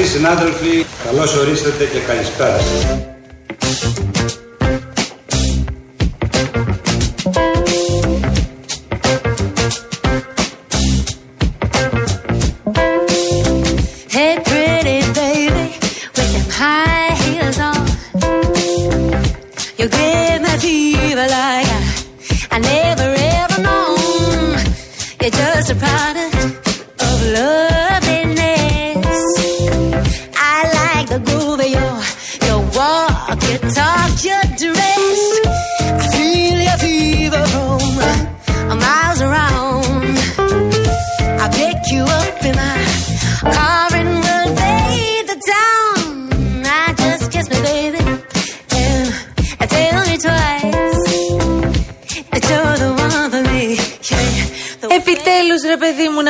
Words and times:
Αγαπητοί 0.00 0.18
συνάδελφοι, 0.18 0.86
καλώς 1.04 1.36
ορίσατε 1.36 1.84
και 1.84 1.98
καλησπέρα 1.98 2.56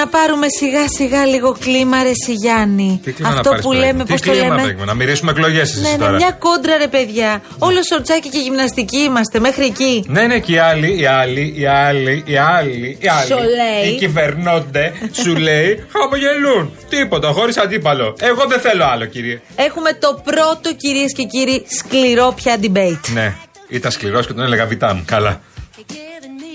να 0.00 0.06
πάρουμε 0.06 0.46
σιγά 0.58 0.84
σιγά 0.88 1.26
λίγο 1.26 1.56
κλίμα, 1.64 2.02
ρε 2.02 2.10
Σιγιάννη. 2.24 3.00
Τι 3.04 3.12
κλίμα 3.12 3.30
να 3.30 3.36
Αυτό 3.36 3.48
πάρεις 3.50 3.64
που 3.64 3.72
τώρα, 3.72 3.86
λέμε, 3.86 4.04
τι 4.04 4.12
πώς 4.12 4.20
το 4.20 4.30
κλίμα, 4.30 4.46
λέμε; 4.48 4.62
βρήκαμε, 4.62 4.84
Να 4.84 4.94
μυρίσουμε 4.94 5.30
εκλογές 5.30 5.60
εσείς 5.70 5.82
Ναι, 5.82 5.90
ναι, 5.90 5.96
τώρα. 5.96 6.12
μια 6.12 6.36
κόντρα, 6.38 6.76
ρε 6.76 6.88
παιδιά. 6.88 7.42
Όλο 7.58 7.80
σορτσάκι 7.90 8.28
και 8.28 8.38
γυμναστική 8.38 8.96
είμαστε, 8.98 9.38
μέχρι 9.38 9.64
εκεί. 9.64 10.04
Ναι, 10.08 10.22
ναι, 10.26 10.38
και 10.38 10.52
οι 10.52 10.58
άλλοι, 10.58 11.00
οι 11.00 11.06
άλλοι, 11.06 11.54
οι 11.56 11.66
άλλοι, 11.66 12.22
οι 12.26 12.36
άλλοι, 12.36 12.98
οι 13.00 13.08
άλλοι. 13.08 13.26
Σου 13.26 13.38
λέει. 13.38 13.92
Οι 13.92 13.96
κυβερνώνται, 13.96 14.92
σου 15.22 15.36
λέει, 15.36 15.84
χαμογελούν. 15.92 16.72
Τίποτα, 16.88 17.28
χωρίς 17.32 17.56
αντίπαλο. 17.56 18.16
Εγώ 18.20 18.44
δεν 18.46 18.60
θέλω 18.60 18.84
άλλο, 18.84 19.04
κύριε. 19.04 19.40
Έχουμε 19.54 19.92
το 19.92 20.20
πρώτο, 20.24 20.74
κυρίες 20.76 21.12
και 21.12 21.22
κύριοι, 21.22 21.66
σκληρό 21.78 22.32
πια 22.36 22.56
debate. 22.62 23.08
Ναι, 23.12 23.34
ήταν 23.68 23.90
σκληρός 23.90 24.26
και 24.26 24.32
τον 24.32 24.44
έλεγα 24.44 24.66
βιτάμ. 24.66 25.04
Καλά. 25.04 25.40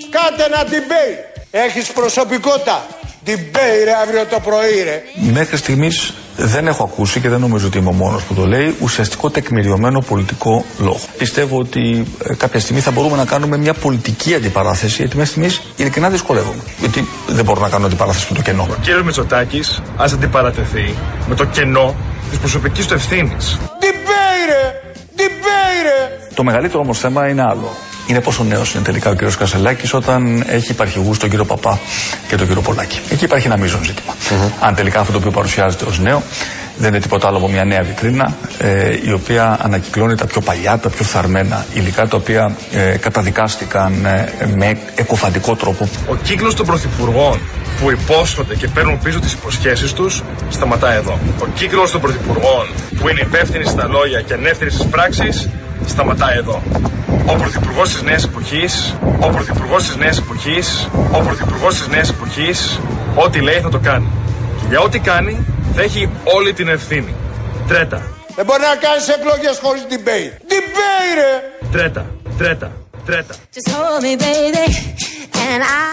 Κάντε 0.10 0.44
ένα 0.44 0.64
debate. 0.64 1.42
Έχεις 1.52 1.92
προσωπικότητα. 1.92 2.86
Debate 3.26 3.84
ρε 3.84 3.92
αύριο 4.02 4.26
το 4.30 4.40
πρωί 4.40 4.84
ρε. 4.84 5.04
Μέχρι 5.34 5.58
στιγμής 5.58 6.14
δεν 6.38 6.68
έχω 6.68 6.84
ακούσει 6.84 7.20
και 7.20 7.30
δεν 7.30 7.40
νομίζω 7.40 7.68
ότι 7.68 7.78
είμαι 7.78 7.90
ο 7.90 7.92
μόνος 7.92 8.24
που 8.24 8.34
το 8.34 8.46
λέει 8.46 8.76
ουσιαστικό 8.80 9.30
τεκμηριωμένο 9.30 10.02
πολιτικό 10.02 10.66
λόγο. 10.80 11.00
Πιστεύω 11.18 11.60
ότι 11.60 12.06
ε, 12.24 12.34
κάποια 12.34 12.60
στιγμή 12.60 12.82
θα 12.82 12.92
μπορούμε 12.92 13.18
να 13.18 13.26
κάνουμε 13.26 13.58
μια 13.58 13.74
πολιτική 13.74 14.34
αντιπαράθεση 14.36 14.96
γιατί 14.96 15.16
μέχρι 15.18 15.32
στιγμής 15.32 15.62
ειλικρινά 15.76 16.10
δυσκολεύομαι. 16.10 16.62
Γιατί 16.80 17.08
δεν 17.28 17.46
μπορώ 17.46 17.62
να 17.62 17.70
κάνω 17.70 17.86
αντιπαράθεση 17.86 18.28
με 18.30 18.36
το 18.36 18.42
κενό. 18.42 18.68
Ο 18.70 18.76
κύριος 18.82 19.04
Μητσοτάκης 19.04 19.82
ας 19.98 20.14
αντιπαρατεθεί 20.14 20.96
με 21.28 21.36
το 21.36 21.46
κενό 21.46 21.96
της 22.30 22.40
προσωπικής 22.40 22.88
του 22.88 22.94
ευθύνης. 22.94 23.58
Debate 23.62 24.46
ρε. 24.50 24.82
Debate 25.18 25.84
ρε. 25.84 26.18
Το 26.36 26.44
μεγαλύτερο 26.44 26.80
όμως 26.80 27.00
θέμα 27.00 27.28
είναι 27.28 27.42
άλλο. 27.42 27.76
Είναι 28.08 28.22
πόσο 28.22 28.44
νέος 28.44 28.74
είναι 28.74 28.84
τελικά 28.84 29.10
ο 29.10 29.16
κ. 29.16 29.36
Κασελάκης 29.38 29.94
όταν 29.94 30.44
έχει 30.48 30.72
υπαρχηγούς 30.72 31.18
τον 31.18 31.30
κύριο 31.30 31.46
Παπά 31.46 31.80
και 32.28 32.36
τον 32.36 32.48
κύριο 32.48 32.62
Πολάκη. 32.62 33.00
Εκεί 33.10 33.24
υπάρχει 33.24 33.48
ένα 33.48 33.58
μείζον 33.58 33.84
ζήτημα. 33.84 34.14
Αν 34.60 34.76
τελικά 34.76 35.00
αυτό 35.00 35.12
το 35.12 35.18
οποίο 35.18 35.32
παρουσιάζεται 35.32 35.86
ως 35.86 36.00
νέο 36.00 36.24
δεν 36.78 36.90
είναι 36.90 37.00
τίποτα 37.00 37.28
άλλο 37.28 37.38
από 37.38 37.50
μια 37.50 37.64
νέα 37.64 37.84
βιτρίνα 37.84 38.36
ε, 38.58 38.98
η 39.06 39.12
οποία 39.12 39.58
ανακυκλώνει 39.62 40.16
τα 40.16 40.26
πιο 40.26 40.42
παλιά, 40.42 40.78
τα 40.78 40.90
πιο 40.90 41.04
φθαρμένα 41.06 41.66
υλικά 41.74 42.08
τα 42.08 42.18
οποία 42.18 42.56
ε, 42.72 42.98
καταδικάστηκαν 42.98 44.06
ε, 44.06 44.34
με 44.56 44.78
εκοφαντικό 44.96 45.56
τρόπο. 45.56 45.90
Ο 46.10 46.16
κύκλος 46.16 46.56
των 46.56 46.66
πρωθυπουργών 46.66 47.40
που 47.82 47.92
υπόσχονται 47.92 48.56
και 48.56 48.68
παίρνουν 48.68 49.00
πίσω 49.00 49.20
τις 49.20 49.34
υποσχέσεις 49.34 49.94
τους 49.94 50.24
σταματάει 50.50 50.98
εδώ. 50.98 51.20
Ο 51.42 51.46
κύκλος 51.56 51.92
των 51.92 52.02
πρωθυπουργών 52.02 52.68
που 53.00 53.10
είναι 53.10 53.20
υπεύθυνοι 53.22 53.66
στα 53.66 53.88
λόγια 53.88 54.22
και 54.22 54.34
ανεύθυνοι 54.34 54.70
στις 54.72 54.86
πράξεις 54.86 55.50
σταματάει 55.86 56.38
εδώ. 56.38 56.62
Ο 57.28 57.36
πρωθυπουργός 57.36 57.90
της 57.90 58.02
νέας 58.02 58.24
εποχής, 58.24 58.96
ο 59.20 59.30
πρωθυπουργός 59.30 59.84
της 59.88 59.96
νέας 59.96 60.18
εποχής, 60.18 60.88
ο 61.12 61.20
πρωθυπουργός 61.20 61.78
της 61.78 61.88
νέας 61.88 62.10
εποχής, 62.10 62.80
ό,τι 63.16 63.40
λέει 63.42 63.60
θα 63.60 63.70
το 63.70 63.80
κάνει. 63.80 64.08
Και 64.60 64.66
για 64.70 64.80
ό,τι 64.80 65.00
κάνει 65.00 65.46
θα 65.76 65.82
έχει 65.82 66.10
όλη 66.24 66.54
την 66.54 66.68
ευθύνη. 66.68 67.14
Τρέτα, 67.68 68.02
Δεν 68.36 68.46
μπορεί 68.46 68.62
να 68.62 68.76
κάνεις 68.88 69.08
εκλογές 69.08 69.60
χωρίς 69.64 69.84
debate. 69.90 70.34
Debate 70.54 71.14
ρε. 71.20 71.32
τρέτα, 71.72 72.06
τρέτα, 72.38 72.72
τρέτα. 73.06 73.34
Just 73.56 73.70
hold 73.76 74.02
me, 74.04 74.16
baby, 74.24 74.48
and 74.50 74.58
I. 74.66 74.70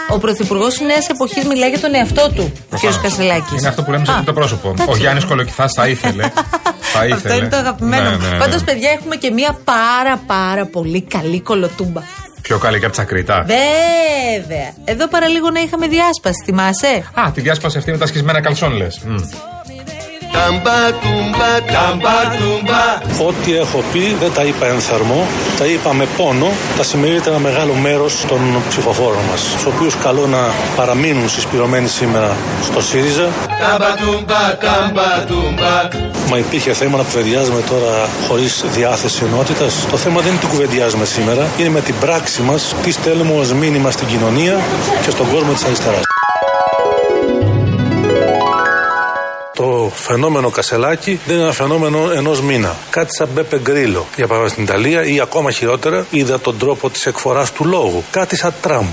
Ο 0.09 0.17
πρωθυπουργός 0.19 0.73
τη 0.73 0.83
νέα 0.85 0.97
εποχής 1.11 1.43
μιλάει 1.45 1.69
για 1.69 1.79
τον 1.79 1.93
εαυτό 1.95 2.29
του, 2.35 2.51
ο 2.73 2.77
κ. 2.77 2.79
Κασελάκης. 3.01 3.59
Είναι 3.59 3.67
αυτό 3.67 3.83
που 3.83 3.91
λέμε 3.91 4.05
σε 4.05 4.11
αυτό 4.11 4.23
το 4.23 4.33
πρόσωπο. 4.33 4.73
Ο 4.87 4.95
Γιάννης 4.95 5.25
Κολοκυθάς 5.25 5.73
θα 5.73 5.87
ήθελε. 5.87 6.31
θα 6.79 7.05
ήθελε. 7.05 7.13
Αυτό 7.13 7.33
είναι 7.33 7.47
το 7.47 7.57
αγαπημένο 7.57 8.09
Ναι, 8.09 8.15
μου. 8.15 8.21
ναι, 8.21 8.29
ναι. 8.29 8.37
Πάντως, 8.37 8.63
παιδιά, 8.63 8.89
έχουμε 8.91 9.15
και 9.15 9.31
μία 9.31 9.57
πάρα 9.63 10.17
πάρα 10.27 10.65
πολύ 10.65 11.01
καλή 11.01 11.41
κολοτούμπα. 11.41 12.01
Πιο 12.41 12.57
καλή 12.57 12.79
και 12.79 12.85
από 12.85 12.93
τσακριτά. 12.93 13.45
Βέβαια. 13.47 14.73
Εδώ 14.85 15.07
παραλίγο 15.07 15.49
να 15.49 15.59
είχαμε 15.59 15.87
διάσπαση, 15.87 16.43
θυμάσαι; 16.45 17.03
Α, 17.13 17.31
τη 17.33 17.41
διάσπαση 17.41 17.77
αυτή 17.77 17.91
με 17.91 17.97
τα 17.97 18.05
σκισμένα 18.07 18.41
καλσόν 18.41 18.71
λες. 18.71 19.01
Ό,τι 23.27 23.55
έχω 23.57 23.83
πει 23.91 24.15
δεν 24.19 24.33
τα 24.33 24.43
είπα 24.43 24.65
εν 24.67 24.79
θερμό, 24.79 25.27
τα 25.57 25.65
είπα 25.65 25.93
με 25.93 26.07
πόνο, 26.17 26.51
τα 26.77 26.83
συμμερίζεται 26.83 27.29
ένα 27.29 27.39
μεγάλο 27.39 27.73
μέρος 27.73 28.25
των 28.27 28.39
ψηφοφόρων 28.69 29.23
μας, 29.31 29.41
του 29.63 29.71
οποίους 29.75 29.95
καλώ 30.03 30.27
να 30.27 30.51
παραμείνουν 30.75 31.29
συσπηρωμένοι 31.29 31.87
σήμερα 31.87 32.35
στο 32.63 32.81
ΣΥΡΙΖΑ. 32.81 33.27
Μα 36.29 36.37
υπήρχε 36.37 36.73
θέμα 36.73 36.97
να 36.97 37.03
κουβεντιάζουμε 37.03 37.61
τώρα 37.69 38.09
χωρίς 38.27 38.63
διάθεση 38.73 39.23
ενότητας. 39.25 39.85
Το 39.91 39.97
θέμα 39.97 40.21
δεν 40.21 40.31
είναι 40.31 40.39
τι 40.39 40.47
κουβεντιάζουμε 40.47 41.05
σήμερα, 41.05 41.47
είναι 41.57 41.69
με 41.69 41.81
την 41.81 41.95
πράξη 41.99 42.41
μας 42.41 42.75
τι 42.83 42.91
στέλνουμε 42.91 43.39
ως 43.39 43.53
μήνυμα 43.53 43.91
στην 43.91 44.07
κοινωνία 44.07 44.59
και 45.03 45.09
στον 45.09 45.29
κόσμο 45.29 45.53
της 45.53 45.63
αριστεράς. 45.63 46.12
Το 49.83 49.89
φαινόμενο 49.89 50.49
Κασελάκη 50.49 51.19
δεν 51.25 51.35
είναι 51.35 51.43
ένα 51.43 51.53
φαινόμενο 51.53 52.11
ενός 52.15 52.41
μήνα. 52.41 52.75
Κάτι 52.89 53.15
σαν 53.15 53.29
Μπέπε 53.33 53.59
Γκρίλο. 53.59 54.05
Για 54.15 54.27
παράδειγμα 54.27 54.49
στην 54.49 54.63
Ιταλία 54.63 55.05
ή 55.05 55.19
ακόμα 55.19 55.51
χειρότερα, 55.51 56.05
είδα 56.09 56.39
τον 56.39 56.57
τρόπο 56.57 56.89
της 56.89 57.05
εκφοράς 57.05 57.51
του 57.51 57.65
λόγου. 57.65 58.03
Κάτι 58.11 58.35
σαν 58.35 58.53
Τραμπ. 58.61 58.85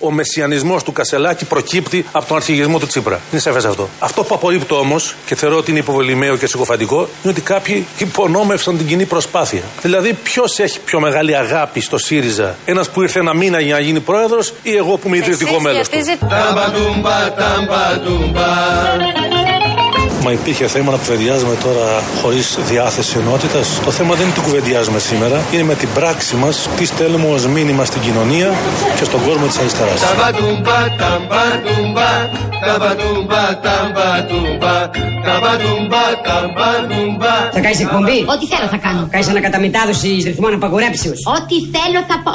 Ο 0.00 0.10
μεσιανισμός 0.10 0.82
του 0.82 0.92
Κασελάκη 0.92 1.44
προκύπτει 1.44 2.06
από 2.12 2.26
τον 2.26 2.36
αρχηγισμό 2.36 2.78
του 2.78 2.86
Τσίπρα. 2.86 3.20
Είναι 3.32 3.40
σαφέ 3.40 3.68
αυτό. 3.68 3.88
Αυτό 3.98 4.22
που 4.22 4.34
απορρίπτω 4.34 4.78
όμως 4.78 5.14
και 5.26 5.34
θεωρώ 5.34 5.56
ότι 5.56 5.70
είναι 5.70 5.80
υποβολημαίο 5.80 6.36
και 6.36 6.46
συκοφαντικό 6.46 6.96
είναι 6.96 7.32
ότι 7.32 7.40
κάποιοι 7.40 7.86
υπονόμευσαν 7.98 8.76
την 8.76 8.86
κοινή 8.86 9.04
προσπάθεια. 9.04 9.62
Δηλαδή, 9.82 10.12
ποιος 10.12 10.58
έχει 10.58 10.80
πιο 10.80 11.00
μεγάλη 11.00 11.36
αγάπη 11.36 11.80
στο 11.80 11.98
ΣΥΡΙΖΑ, 11.98 12.56
ένας 12.64 12.90
που 12.90 13.02
ήρθε 13.02 13.18
ένα 13.18 13.34
μήνα 13.34 13.60
για 13.60 13.74
να 13.74 13.80
γίνει 13.80 14.00
πρόεδρος 14.00 14.52
ή 14.62 14.76
εγώ 14.76 14.96
που 14.96 15.08
είμαι 15.08 15.16
ιδρυτικό 15.16 15.60
μέλος 15.60 15.88
του. 18.32 20.16
Μα 20.26 20.32
υπήρχε 20.32 20.66
θέμα 20.66 20.90
να 20.90 20.96
κουβεντιάζουμε 20.96 21.54
τώρα 21.64 22.02
χωρίς 22.22 22.58
διάθεση 22.68 23.18
ενότητας. 23.18 23.80
Το 23.84 23.90
θέμα 23.90 24.14
δεν 24.14 24.24
είναι 24.24 24.34
τι 24.34 24.40
κουβεντιάζουμε 24.40 24.98
σήμερα, 24.98 25.42
είναι 25.52 25.62
με 25.62 25.74
την 25.74 25.88
πράξη 25.94 26.36
μας 26.36 26.68
τι 26.76 26.84
στέλνουμε 26.84 27.28
ως 27.34 27.46
μήνυμα 27.46 27.84
στην 27.84 28.00
κοινωνία 28.00 28.52
και 28.98 29.04
στον 29.04 29.20
κόσμο 29.26 29.46
της 29.46 29.58
αριστεράς. 29.58 30.00
Θα 37.52 37.60
κάνεις 37.60 37.80
εκπομπή; 37.80 38.24
Ό,τι 38.34 38.46
θέλω 38.46 38.68
θα 38.70 38.76
κάνω. 38.76 39.08
Κάνεις 39.10 39.28
ανακαταμετάδοση 39.28 40.08
ρυθμών 40.24 40.54
απαγορέψεως. 40.54 41.22
Ό,τι 41.26 41.54
θέλω 41.74 42.00
θα 42.08 42.20
πω. 42.24 42.34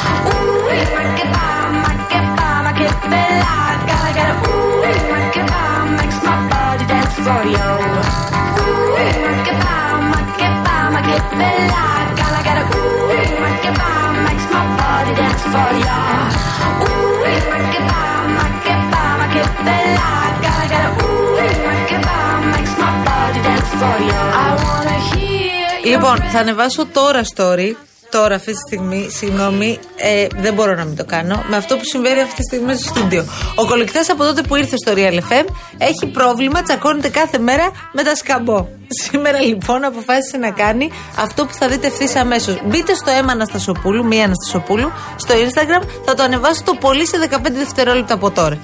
Λοιπόν, 25.85 26.17
θα 26.31 26.39
ανεβάσω 26.39 26.85
τώρα 26.85 27.21
story. 27.35 27.71
Τώρα, 28.15 28.35
αυτή 28.35 28.51
τη 28.51 28.57
στιγμή, 28.57 29.07
συγγνώμη, 29.09 29.79
ε, 29.95 30.27
δεν 30.35 30.53
μπορώ 30.53 30.75
να 30.75 30.85
μην 30.85 30.95
το 30.95 31.05
κάνω. 31.05 31.43
Με 31.49 31.55
αυτό 31.55 31.75
που 31.75 31.81
συμβαίνει 31.83 32.21
αυτή 32.21 32.35
τη 32.35 32.43
στιγμή 32.43 32.75
στο 32.75 32.87
στούντιο. 32.87 33.25
Ο 33.55 33.65
κολεκτά 33.65 34.01
από 34.11 34.23
τότε 34.23 34.41
που 34.41 34.55
ήρθε 34.55 34.75
στο 34.85 34.93
Real 34.95 35.13
FM 35.13 35.45
έχει 35.77 36.05
πρόβλημα, 36.13 36.61
τσακώνεται 36.61 37.09
κάθε 37.09 37.37
μέρα 37.37 37.71
με 37.91 38.03
τα 38.03 38.15
σκαμπό. 38.15 38.67
Σήμερα 38.87 39.39
λοιπόν 39.41 39.83
αποφάσισε 39.83 40.37
να 40.37 40.51
κάνει 40.51 40.89
αυτό 41.17 41.45
που 41.45 41.53
θα 41.53 41.67
δείτε 41.67 41.87
ευθύς 41.87 42.15
αμέσως. 42.15 42.61
Μπείτε 42.65 42.93
στο 42.93 43.11
αίμα 43.11 43.31
Αναστασοπούλου, 43.31 44.05
μία 44.05 44.23
Αναστασοπούλου, 44.23 44.91
στο 45.15 45.33
Instagram, 45.33 45.83
θα 46.05 46.13
το 46.13 46.23
ανεβάσω 46.23 46.61
το 46.63 46.73
πολύ 46.79 47.07
σε 47.07 47.17
15 47.31 47.37
δευτερόλεπτα 47.51 48.13
από 48.13 48.31
τώρα. 48.31 48.57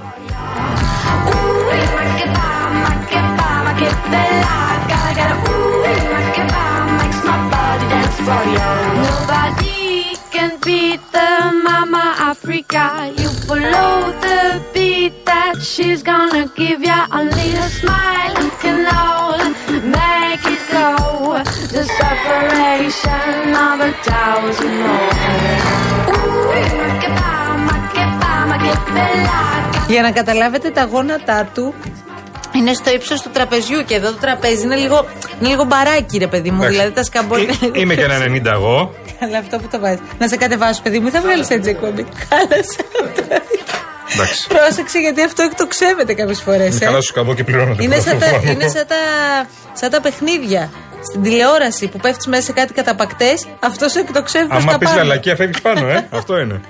Nobody 8.21 10.15
can 10.29 10.51
beat 10.65 11.01
the 11.11 11.29
Mama 11.67 12.05
Africa. 12.31 12.83
You 13.17 13.29
follow 13.47 13.93
the 14.25 14.39
beat 14.73 15.13
that 15.25 15.55
she's 15.71 16.01
gonna 16.03 16.45
give 16.55 16.81
ya. 16.83 16.99
Only 17.19 17.49
a 17.65 17.67
smile 17.79 18.45
can 18.63 18.79
all 19.01 19.39
make 19.97 20.45
it 20.53 20.63
go. 20.75 20.87
The 21.75 21.83
separation 21.99 23.55
of 23.67 23.77
a 23.89 23.91
thousand 24.09 24.75
more. 24.85 25.13
Ooh, 26.13 26.51
makeba, 26.79 27.31
makeba, 27.69 28.33
makebela. 28.51 29.39
Για 29.87 30.01
να 30.01 30.11
καταλάβετε 30.11 30.69
τα 30.69 30.83
γόνατά 30.85 31.45
του 31.53 31.73
είναι 32.55 32.73
στο 32.73 32.91
ύψο 32.91 33.13
του 33.13 33.29
τραπεζιού 33.33 33.83
και 33.85 33.95
εδώ 33.95 34.07
το 34.11 34.17
τραπέζι 34.17 34.61
είναι 34.63 34.75
λίγο, 34.75 35.05
είναι 35.39 35.49
λίγο 35.49 35.63
μπαράκι, 35.63 36.17
ρε 36.17 36.27
παιδί 36.27 36.49
μου. 36.51 36.55
Εντάξει. 36.57 36.75
Δηλαδή 36.77 36.93
τα 36.95 37.03
σκαμπόνια. 37.03 37.53
Ε, 37.75 37.79
Είμαι 37.79 37.95
και 37.95 38.03
ένα 38.03 38.17
90 38.25 38.45
εγώ. 38.45 38.93
Αλλά 39.23 39.37
αυτό 39.37 39.57
που 39.57 39.67
το 39.71 39.79
βάζει. 39.79 39.99
Να 40.19 40.27
σε 40.27 40.35
κατεβάσω, 40.37 40.81
παιδί 40.81 40.99
μου, 40.99 41.09
θα 41.11 41.21
βγάλει 41.21 41.45
έτσι 41.49 41.69
εκπομπή. 41.69 42.05
Χάλασε. 42.29 42.79
Εντάξει. 44.13 44.47
Πρόσεξε 44.47 44.99
γιατί 44.99 45.23
αυτό 45.23 45.43
εκτοξεύεται 45.43 46.13
κάποιε 46.13 46.33
φορέ. 46.35 46.65
Είναι 46.65 46.77
καλά 46.79 47.01
σου 47.01 47.13
καμπό 47.13 47.33
και 47.33 47.43
πληρώνω 47.43 47.75
το 47.75 47.83
Είναι 47.83 47.99
σαν 47.99 48.19
τα, 48.19 48.25
πρώτο 48.25 48.51
είναι 48.51 48.67
σαν 48.67 48.85
τα, 48.87 48.95
σαν 49.73 49.89
τα 49.89 50.01
παιχνίδια. 50.01 50.69
Στην 51.09 51.21
τηλεόραση 51.21 51.87
που 51.87 51.97
πέφτει 51.97 52.29
μέσα 52.29 52.41
σε 52.41 52.51
κάτι 52.51 52.73
καταπακτέ, 52.73 53.33
αυτό 53.59 53.87
σε 53.89 53.99
εκτοξεύει 53.99 54.47
προ 54.47 54.57
Άμα 54.57 54.71
τα 54.71 54.77
πει 54.77 54.85
πάνω. 54.85 54.97
λαλακία, 54.97 55.35
φεύγει 55.35 55.61
πάνω, 55.61 55.87
ε. 55.87 56.07
Αυτό 56.11 56.37
είναι. 56.39 56.61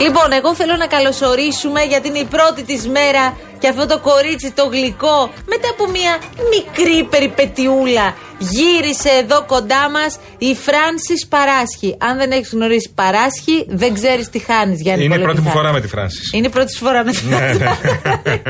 Λοιπόν, 0.00 0.32
εγώ 0.32 0.54
θέλω 0.54 0.76
να 0.76 0.86
καλωσορίσουμε 0.86 1.80
γιατί 1.82 2.08
είναι 2.08 2.18
η 2.18 2.24
πρώτη 2.24 2.62
της 2.64 2.88
μέρα 2.88 3.36
και 3.58 3.68
αυτό 3.68 3.86
το 3.86 3.98
κορίτσι 3.98 4.52
το 4.52 4.64
γλυκό 4.66 5.30
μετά 5.46 5.68
από 5.70 5.90
μια 5.90 6.18
μικρή 6.54 7.04
περιπετιούλα 7.10 8.14
γύρισε 8.38 9.08
εδώ 9.22 9.44
κοντά 9.46 9.90
μας 9.90 10.18
η 10.38 10.54
Φράνση 10.54 11.26
Παράσχη. 11.28 11.96
Αν 11.98 12.16
δεν 12.16 12.30
έχεις 12.30 12.50
γνωρίσει 12.52 12.90
Παράσχη, 12.94 13.66
δεν 13.68 13.94
ξέρεις 13.94 14.28
τι 14.28 14.38
χάνεις, 14.38 14.80
Γιάννη. 14.80 15.04
Είναι 15.04 15.14
η 15.14 15.18
πρώτη 15.18 15.40
μου 15.40 15.42
Πολεκυθά. 15.42 15.60
φορά 15.60 15.72
με 15.72 15.80
τη 15.80 15.88
Φράνση. 15.88 16.20
Είναι 16.36 16.46
η 16.46 16.50
πρώτη 16.50 16.72
σου 16.72 16.84
φορά 16.84 17.04
με 17.04 17.12
τη 17.12 17.26
Ναι, 17.26 17.36
Φράνση. 17.36 17.58
ναι. 17.58 18.42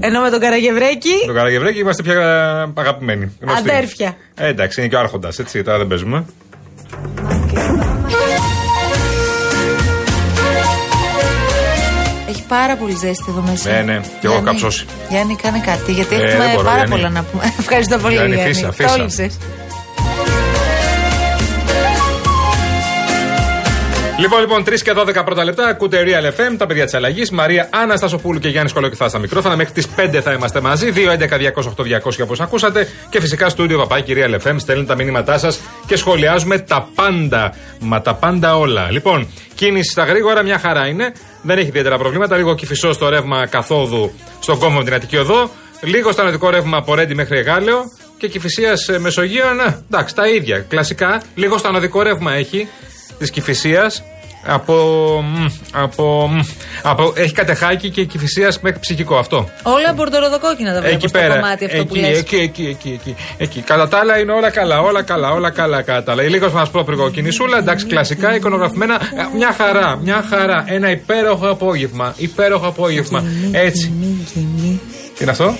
Ενώ 0.00 0.20
με 0.20 0.30
τον 0.30 0.40
Καραγευρέκη. 0.40 1.14
Το 1.26 1.32
Καραγευρέκι 1.32 1.78
είμαστε 1.78 2.02
πια 2.02 2.18
αγαπημένοι. 2.76 3.32
Γνωστοί. 3.40 3.70
Αδέρφια. 3.70 4.16
Ε, 4.34 4.46
εντάξει, 4.46 4.80
είναι 4.80 4.88
και 4.88 4.96
ο 4.96 4.98
Άρχοντας, 4.98 5.38
έτσι. 5.38 5.62
Τώρα 5.62 5.78
δεν 5.78 5.86
παίζουμε. 5.86 6.24
Πάρα 12.56 12.74
πολύ 12.76 12.94
ζέστη 13.02 13.24
εδώ 13.28 13.42
μέσα. 13.50 13.70
Ναι, 13.70 13.80
ναι, 13.82 13.96
και 14.20 14.26
εγώ 14.26 14.34
έχω 14.34 14.42
Γιάννη, 14.42 14.44
καψώσει. 14.50 14.84
Γιάννη, 15.10 15.34
κάνε 15.42 15.58
κάτι, 15.70 15.92
γιατί 15.92 16.14
Ε, 16.14 16.18
δεν 16.18 16.26
έχουμε 16.28 16.52
μπορώ, 16.54 16.64
πάρα 16.64 16.76
Γιάννη. 16.76 16.94
πολλά 16.94 17.08
να 17.08 17.22
πούμε. 17.22 17.42
Ευχαριστώ 17.62 17.96
πολύ, 17.98 18.14
Γιάννη, 18.14 18.34
Γιάννη. 18.34 18.54
φύσα, 18.54 18.72
φύσα. 18.72 18.88
Τόλμησες. 18.94 19.38
Λοιπόν, 24.18 24.40
λοιπόν, 24.40 24.64
3 24.64 24.82
και 24.82 24.92
12 24.96 25.24
πρώτα 25.24 25.44
λεπτά. 25.44 25.66
Ακούτε 25.66 26.02
Real 26.06 26.26
FM, 26.40 26.54
τα 26.58 26.66
παιδιά 26.66 26.84
της 26.84 26.94
αλλαγής. 26.94 27.30
Μαρία 27.30 27.68
Αναστασοπούλου 27.72 28.38
και 28.38 28.48
Γιάννης 28.48 28.72
Κολοκυθά 28.72 29.08
στα 29.08 29.18
μικρόφωνα. 29.18 29.56
Μέχρι 29.56 29.72
τις 29.72 29.86
5 29.96 30.20
θα 30.20 30.32
είμαστε 30.32 30.60
μαζί. 30.60 30.92
2.11.208.200 30.94 32.22
όπως 32.22 32.40
ακούσατε. 32.40 32.88
Και 33.10 33.20
φυσικά 33.20 33.48
στούντιο 33.48 33.78
παπάκι 33.78 34.14
Real 34.16 34.48
FM. 34.48 34.54
Στέλνουν 34.56 34.86
τα 34.86 34.94
μηνύματά 34.94 35.38
σας 35.38 35.60
και 35.86 35.96
σχολιάζουμε 35.96 36.58
τα 36.58 36.88
πάντα. 36.94 37.52
Μα 37.80 38.00
τα 38.02 38.14
πάντα 38.14 38.56
όλα. 38.58 38.90
Λοιπόν, 38.90 39.26
κίνηση 39.54 39.90
στα 39.90 40.04
γρήγορα, 40.04 40.42
μια 40.42 40.58
χαρά 40.58 40.86
είναι. 40.86 41.12
Δεν 41.46 41.58
έχει 41.58 41.68
ιδιαίτερα 41.68 41.98
προβλήματα. 41.98 42.36
Λίγο 42.36 42.54
κυφισό 42.54 42.92
στο 42.92 43.08
ρεύμα 43.08 43.46
καθόδου 43.46 44.12
στον 44.40 44.58
κόμμα 44.58 44.78
με 44.78 44.84
την 44.84 44.94
Αττική 44.94 45.16
Οδό. 45.16 45.50
Λίγο 45.80 46.12
στανωτικό 46.12 46.50
ρεύμα 46.50 46.76
από 46.76 46.94
Ρέντι 46.94 47.14
μέχρι 47.14 47.38
Εγάλεο. 47.38 47.82
Και 48.18 48.28
κυφυσία 48.28 48.72
Μεσογείων, 48.98 49.60
ε, 49.60 49.84
εντάξει, 49.90 50.14
τα 50.14 50.28
ίδια. 50.28 50.58
Κλασικά. 50.58 51.22
Λίγο 51.34 51.58
στανωτικό 51.58 52.02
ρεύμα 52.02 52.32
έχει 52.32 52.68
της 53.18 53.30
Κυφυσίας. 53.30 54.02
Από, 54.46 54.74
μ, 55.24 55.46
από, 55.72 56.28
μ, 56.32 56.40
από. 56.82 57.12
Έχει 57.16 57.32
κατεχάκι 57.32 57.90
και 57.90 58.04
Κυφυσίας 58.04 58.60
μέχρι 58.60 58.78
ψυχικό 58.78 59.16
αυτό. 59.16 59.48
Όλα 59.62 59.92
μπορντοροδοκόκκινα 59.94 60.72
τα 60.72 60.80
βλέπω 60.80 60.94
Εκεί 60.94 61.08
στο 61.08 61.18
πέρα. 61.18 61.34
κομμάτι 61.34 61.64
αυτό 61.64 61.84
που 61.84 61.94
εκεί, 61.94 62.00
λες. 62.06 62.18
εκεί, 62.18 62.36
εκεί, 62.36 62.66
εκεί, 62.70 62.98
εκεί, 63.02 63.16
εκεί. 63.38 63.60
Κατά 63.60 63.88
τα 63.88 63.98
άλλα 63.98 64.18
είναι 64.18 64.32
όλα 64.32 64.50
καλά, 64.50 64.80
όλα 64.80 65.02
καλά, 65.02 65.30
όλα 65.30 65.50
καλά. 65.50 65.82
Κατά 65.82 66.02
τα 66.02 66.12
άλλα. 66.12 66.22
Λίγος 66.22 66.52
μας 66.52 66.70
πρόπρυγο 66.70 67.10
κινησούλα, 67.10 67.58
εντάξει, 67.58 67.86
κλασικά, 67.86 68.34
εικονογραφημένα. 68.34 68.94
Ε, 68.94 69.36
Μια 69.36 69.54
χαρά, 69.58 69.98
μια 70.02 70.24
χαρά. 70.30 70.64
Ένα 70.66 70.90
υπέροχο 70.90 71.48
απόγευμα. 71.48 72.14
Υπέροχο 72.16 72.66
απόγευμα. 72.66 73.24
Έτσι. 73.52 73.92
Τι 75.16 75.22
είναι 75.22 75.30
αυτό; 75.30 75.54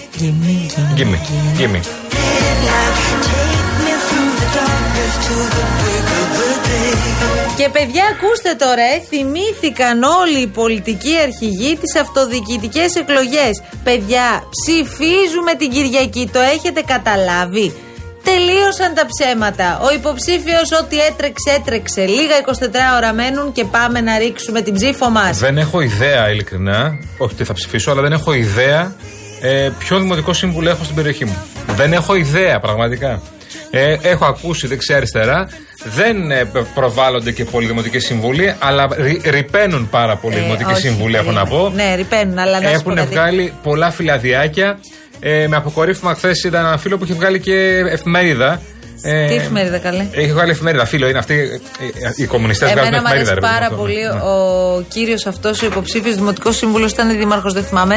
Gimme. 0.97 1.19
Gimme. 1.59 1.81
Και 7.57 7.69
παιδιά, 7.69 8.05
ακούστε 8.15 8.55
τώρα, 8.65 8.83
ε, 8.95 9.01
θυμήθηκαν 9.11 10.03
όλοι 10.03 10.41
οι 10.43 10.47
πολιτικοί 10.47 11.15
αρχηγοί 11.23 11.77
τις 11.77 11.97
αυτοδιοικητικές 12.01 12.95
εκλογές. 12.95 13.63
Παιδιά, 13.85 14.27
ψηφίζουμε 14.55 15.55
την 15.59 15.71
Κυριακή, 15.71 16.29
το 16.33 16.41
έχετε 16.41 16.83
καταλάβει. 16.87 17.75
Τελείωσαν 18.25 18.95
τα 18.95 19.07
ψέματα. 19.13 19.81
Ο 19.87 19.93
υποψήφιος, 19.93 20.73
ό,τι 20.81 20.97
έτρεξε, 21.01 21.51
έτρεξε. 21.59 22.05
Λίγα 22.05 22.37
24 22.39 22.97
ώρα 22.97 23.13
μένουν 23.13 23.53
και 23.53 23.65
πάμε 23.65 24.01
να 24.01 24.19
ρίξουμε 24.19 24.61
την 24.63 24.75
ψήφο 24.75 25.11
μας. 25.11 25.39
Δεν 25.39 25.59
έχω 25.59 25.81
ιδέα, 25.81 26.31
ειλικρινά. 26.31 26.99
Όχι 27.19 27.35
τι 27.35 27.45
θα 27.45 27.53
ψηφίσω, 27.53 27.91
αλλά 27.91 28.03
δεν 28.03 28.13
έχω 28.13 28.33
ιδέα 28.33 28.95
ε, 29.47 29.71
ποιο 29.79 29.99
δημοτικό 29.99 30.33
σύμβουλο 30.33 30.71
έχω 30.71 30.85
στην 30.85 30.97
περιοχή 30.97 31.25
μου. 31.25 31.37
Δεν 31.67 31.93
έχω 31.93 32.15
ιδέα, 32.15 32.61
πραγματικά. 32.61 33.23
Ε, 33.71 33.97
έχω 34.03 34.25
ακούσει 34.25 34.67
δεξιά-αριστερά. 34.67 35.49
Δεν 35.85 36.31
ε, 36.31 36.45
προβάλλονται 36.75 37.33
και 37.33 37.45
πολλοί 37.45 37.67
δημοτικοί 37.67 37.99
σύμβουλοι, 37.99 38.55
αλλά 38.59 38.89
ρι, 38.97 39.21
ρηπαίνουν 39.25 39.89
πάρα 39.91 40.17
πολλοί 40.17 40.37
Ε, 40.37 40.41
δημοτικοί 40.41 40.71
όχι, 40.71 40.81
σύμβουλοι, 40.81 41.17
έχω 41.17 41.31
να 41.31 41.47
πω. 41.47 41.73
Ναι, 41.75 41.95
ρηπαίνουν, 41.95 42.39
αλλά 42.39 42.61
να 42.61 42.67
σου 42.69 42.73
πω 42.73 42.79
Έχουν 42.79 42.95
κάτι. 42.95 43.09
βγάλει 43.09 43.53
πολλά 43.63 43.91
φυλαδιάκια. 43.91 44.79
Ε, 45.21 45.47
με 45.49 45.57
αποκορύφωμα 45.57 46.15
χθες 46.15 46.45
ήταν 46.45 46.67
ένα 46.67 46.79
φίλο 46.79 46.99
που 46.99 47.05
είχε 47.05 47.15
βγάλει 47.15 47.41
και 47.41 47.83
εφημερίδα. 47.91 48.61
Ε, 49.03 49.27
Τι 49.27 49.35
εφημερίδα, 49.35 49.79
καλέ; 49.79 50.07
Έχει 50.13 50.33
βγάλει 50.33 50.51
εφημερίδα, 50.51 50.85
φίλο. 50.85 51.09
Είναι 51.09 51.19
αυτοί. 51.19 51.35
ε, 51.35 51.85
ε, 52.07 52.11
Οι 52.17 52.25
κομμουνιστές 52.27 52.71
βγάζουν 52.73 52.95
Εμένα 52.95 53.03
μου 53.03 53.07
εφημερίδα. 53.15 53.31
αρέσει 53.31 53.35
ρε 53.35 53.41
παιδί 53.41 53.47
μου, 53.47 53.53
πάρα 53.53 53.67
αυτό. 53.67 53.77
πολύ 53.77 54.01
Ναι. 54.03 54.31
ο 54.31 54.85
κύριος 54.89 55.27
αυτός, 55.27 55.63
ο 55.63 55.67
υποψήφιος 55.67 56.15
δημοτικός 56.15 56.57
σύμβουλος, 56.57 56.93
ήταν 56.93 57.17
δήμαρχος, 57.17 57.53
δεν 57.53 57.65
θυμάμαι, 57.65 57.95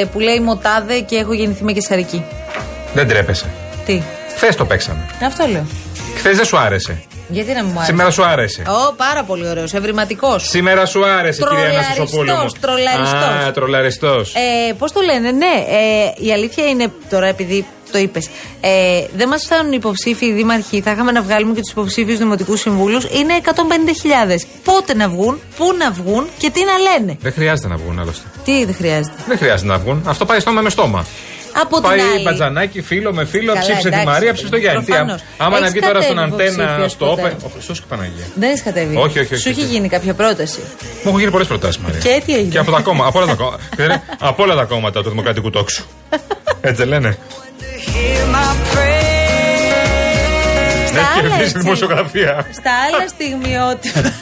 ε, 0.00 0.04
που 0.04 0.18
λέει 0.20 0.40
Μοτάδε 0.40 1.00
και 1.00 1.16
έχω 1.16 1.32
γεννηθεί 1.32 1.64
με 1.64 1.72
κεσαρική. 1.72 2.24
Δεν 2.94 3.08
τρέπεσαι. 3.08 3.46
Τι; 3.86 4.02
Χθες 4.36 4.56
το 4.56 4.64
παίξαμε. 4.64 5.00
Αυτό 5.26 5.46
λέω. 5.46 5.66
Χθες 6.16 6.36
δεν 6.36 6.44
σου 6.44 6.58
άρεσε. 6.58 7.02
Γιατί 7.28 7.52
να 7.52 7.62
μην 7.62 7.70
μου 7.72 7.76
άρεσε; 7.78 7.90
Σήμερα 7.90 8.10
σου 8.10 8.24
άρεσε. 8.24 8.62
Ω, 8.68 8.94
πάρα 8.96 9.22
πολύ 9.24 9.48
ωραίος. 9.48 9.74
Ευρηματικός. 9.74 10.48
Σήμερα 10.48 10.86
σου 10.86 11.06
άρεσε, 11.06 11.42
κυρία 11.42 11.56
Τρολαριστός, 11.56 11.86
Αναστασοπούλου 11.86 12.32
μου. 12.32 12.48
τρολαριστός. 12.60 13.46
Α, 13.46 13.52
τρολαριστός. 13.52 14.34
Ε, 14.34 14.72
Πώς 14.72 14.92
το 14.92 15.00
λένε, 15.00 15.30
ναι. 15.30 15.54
Ε, 15.68 16.24
η 16.26 16.32
αλήθεια 16.32 16.66
είναι 16.68 16.92
τώρα, 17.10 17.26
επειδή 17.26 17.66
το 17.92 17.98
είπες, 17.98 18.28
ε, 18.60 18.70
δεν 19.16 19.28
μας 19.28 19.44
φτάνουν 19.44 19.72
οι 19.72 19.76
υποψήφοι 19.78 20.32
δήμαρχοι. 20.32 20.80
Θα 20.80 20.90
είχαμε 20.90 21.12
να 21.12 21.22
βγάλουμε 21.22 21.54
και 21.54 21.60
τους 21.60 21.70
υποψήφιους 21.72 22.18
δημοτικούς 22.18 22.60
συμβούλους. 22.60 23.04
Είναι 23.04 23.32
150.000. 23.36 24.46
Πότε 24.64 24.94
να 24.94 25.08
βγουν, 25.08 25.40
πού 25.56 25.74
να 25.78 25.90
βγουν 25.90 26.26
και 26.38 26.50
τι 26.50 26.60
να 26.64 26.76
λένε. 26.78 27.16
Δεν 27.20 27.32
χρειάζεται 27.32 27.68
να 27.68 27.76
βγουν 27.76 27.98
άλλωστε. 28.00 28.26
Τι 28.44 28.64
δεν 28.64 28.74
χρειάζεται. 28.74 29.14
Δεν 29.26 29.38
χρειάζεται 29.38 29.68
να 29.70 29.78
βγουν. 29.78 30.02
Αυτό 30.06 30.24
πάει 30.24 30.40
στόμα 30.40 30.60
με 30.60 30.70
στόμα. 30.70 31.06
Από 31.62 31.80
Πάει 31.80 31.98
την 31.98 32.08
άλλη. 32.14 32.22
μπατζανάκι, 32.22 32.80
φίλο 32.82 33.12
με 33.12 33.24
φίλο, 33.24 33.46
Καλά, 33.52 33.60
ψήφισε 33.60 33.82
τη 33.82 33.88
εντάξει, 33.88 34.06
Μαρία, 34.08 34.32
ψήφισε 34.32 34.52
το 34.52 34.58
Γιάννη. 34.58 34.84
Τι, 34.84 34.86
προφανώς. 34.90 35.22
Άμα 35.36 35.50
να 35.50 35.56
Έχεις 35.66 35.70
βγει 35.70 35.80
τώρα 35.80 36.00
στον 36.02 36.16
κατέβει 36.16 36.32
αντένα 36.32 36.62
υποψήφιος 36.62 36.92
στο 36.92 37.06
ποτέ. 37.06 37.36
Open. 37.40 37.44
Ο 37.46 37.48
Χριστός 37.52 37.78
και 37.80 37.86
Παναγία. 37.88 38.24
Δεν 38.34 38.48
έχεις 38.50 38.62
κατέβει. 38.62 38.96
Όχι, 38.96 39.18
όχι, 39.18 39.34
όχι, 39.34 39.36
Σου 39.42 39.48
έχει 39.48 39.60
όχι. 39.60 39.68
γίνει 39.72 39.88
κάποια 39.88 40.14
πρόταση. 40.14 40.58
Μου 40.80 41.06
έχουν 41.06 41.18
γίνει 41.18 41.30
πολλές 41.30 41.46
προτάσεις, 41.46 41.78
Μαρία. 41.78 41.98
Και 41.98 42.22
τι 42.26 42.34
έγινε. 42.34 42.50
Και 42.50 42.58
από, 42.58 42.70
τα 42.70 42.80
κόμμα, 42.80 43.06
από, 43.06 43.18
όλα 43.18 43.26
τα 43.26 43.34
κόμματα, 43.34 43.58
Ξέρετε, 43.76 44.02
από 44.18 44.42
όλα 44.42 44.54
τα 44.54 44.64
κόμματα 44.64 45.02
του 45.02 45.08
Δημοκρατικού 45.08 45.50
Τόξου. 45.50 45.84
Έτσι 46.60 46.76
δεν 46.82 46.88
λένε. 46.88 47.18
Στα 50.86 50.98
Έχει 50.98 51.08
άλλα, 51.12 51.20
κερδίσει 51.20 51.42
έτσι. 51.42 51.58
δημοσιογραφία. 51.58 52.46
Στα 52.52 52.70
άλλα 52.86 53.08
στιγμιότυπα. 53.08 54.12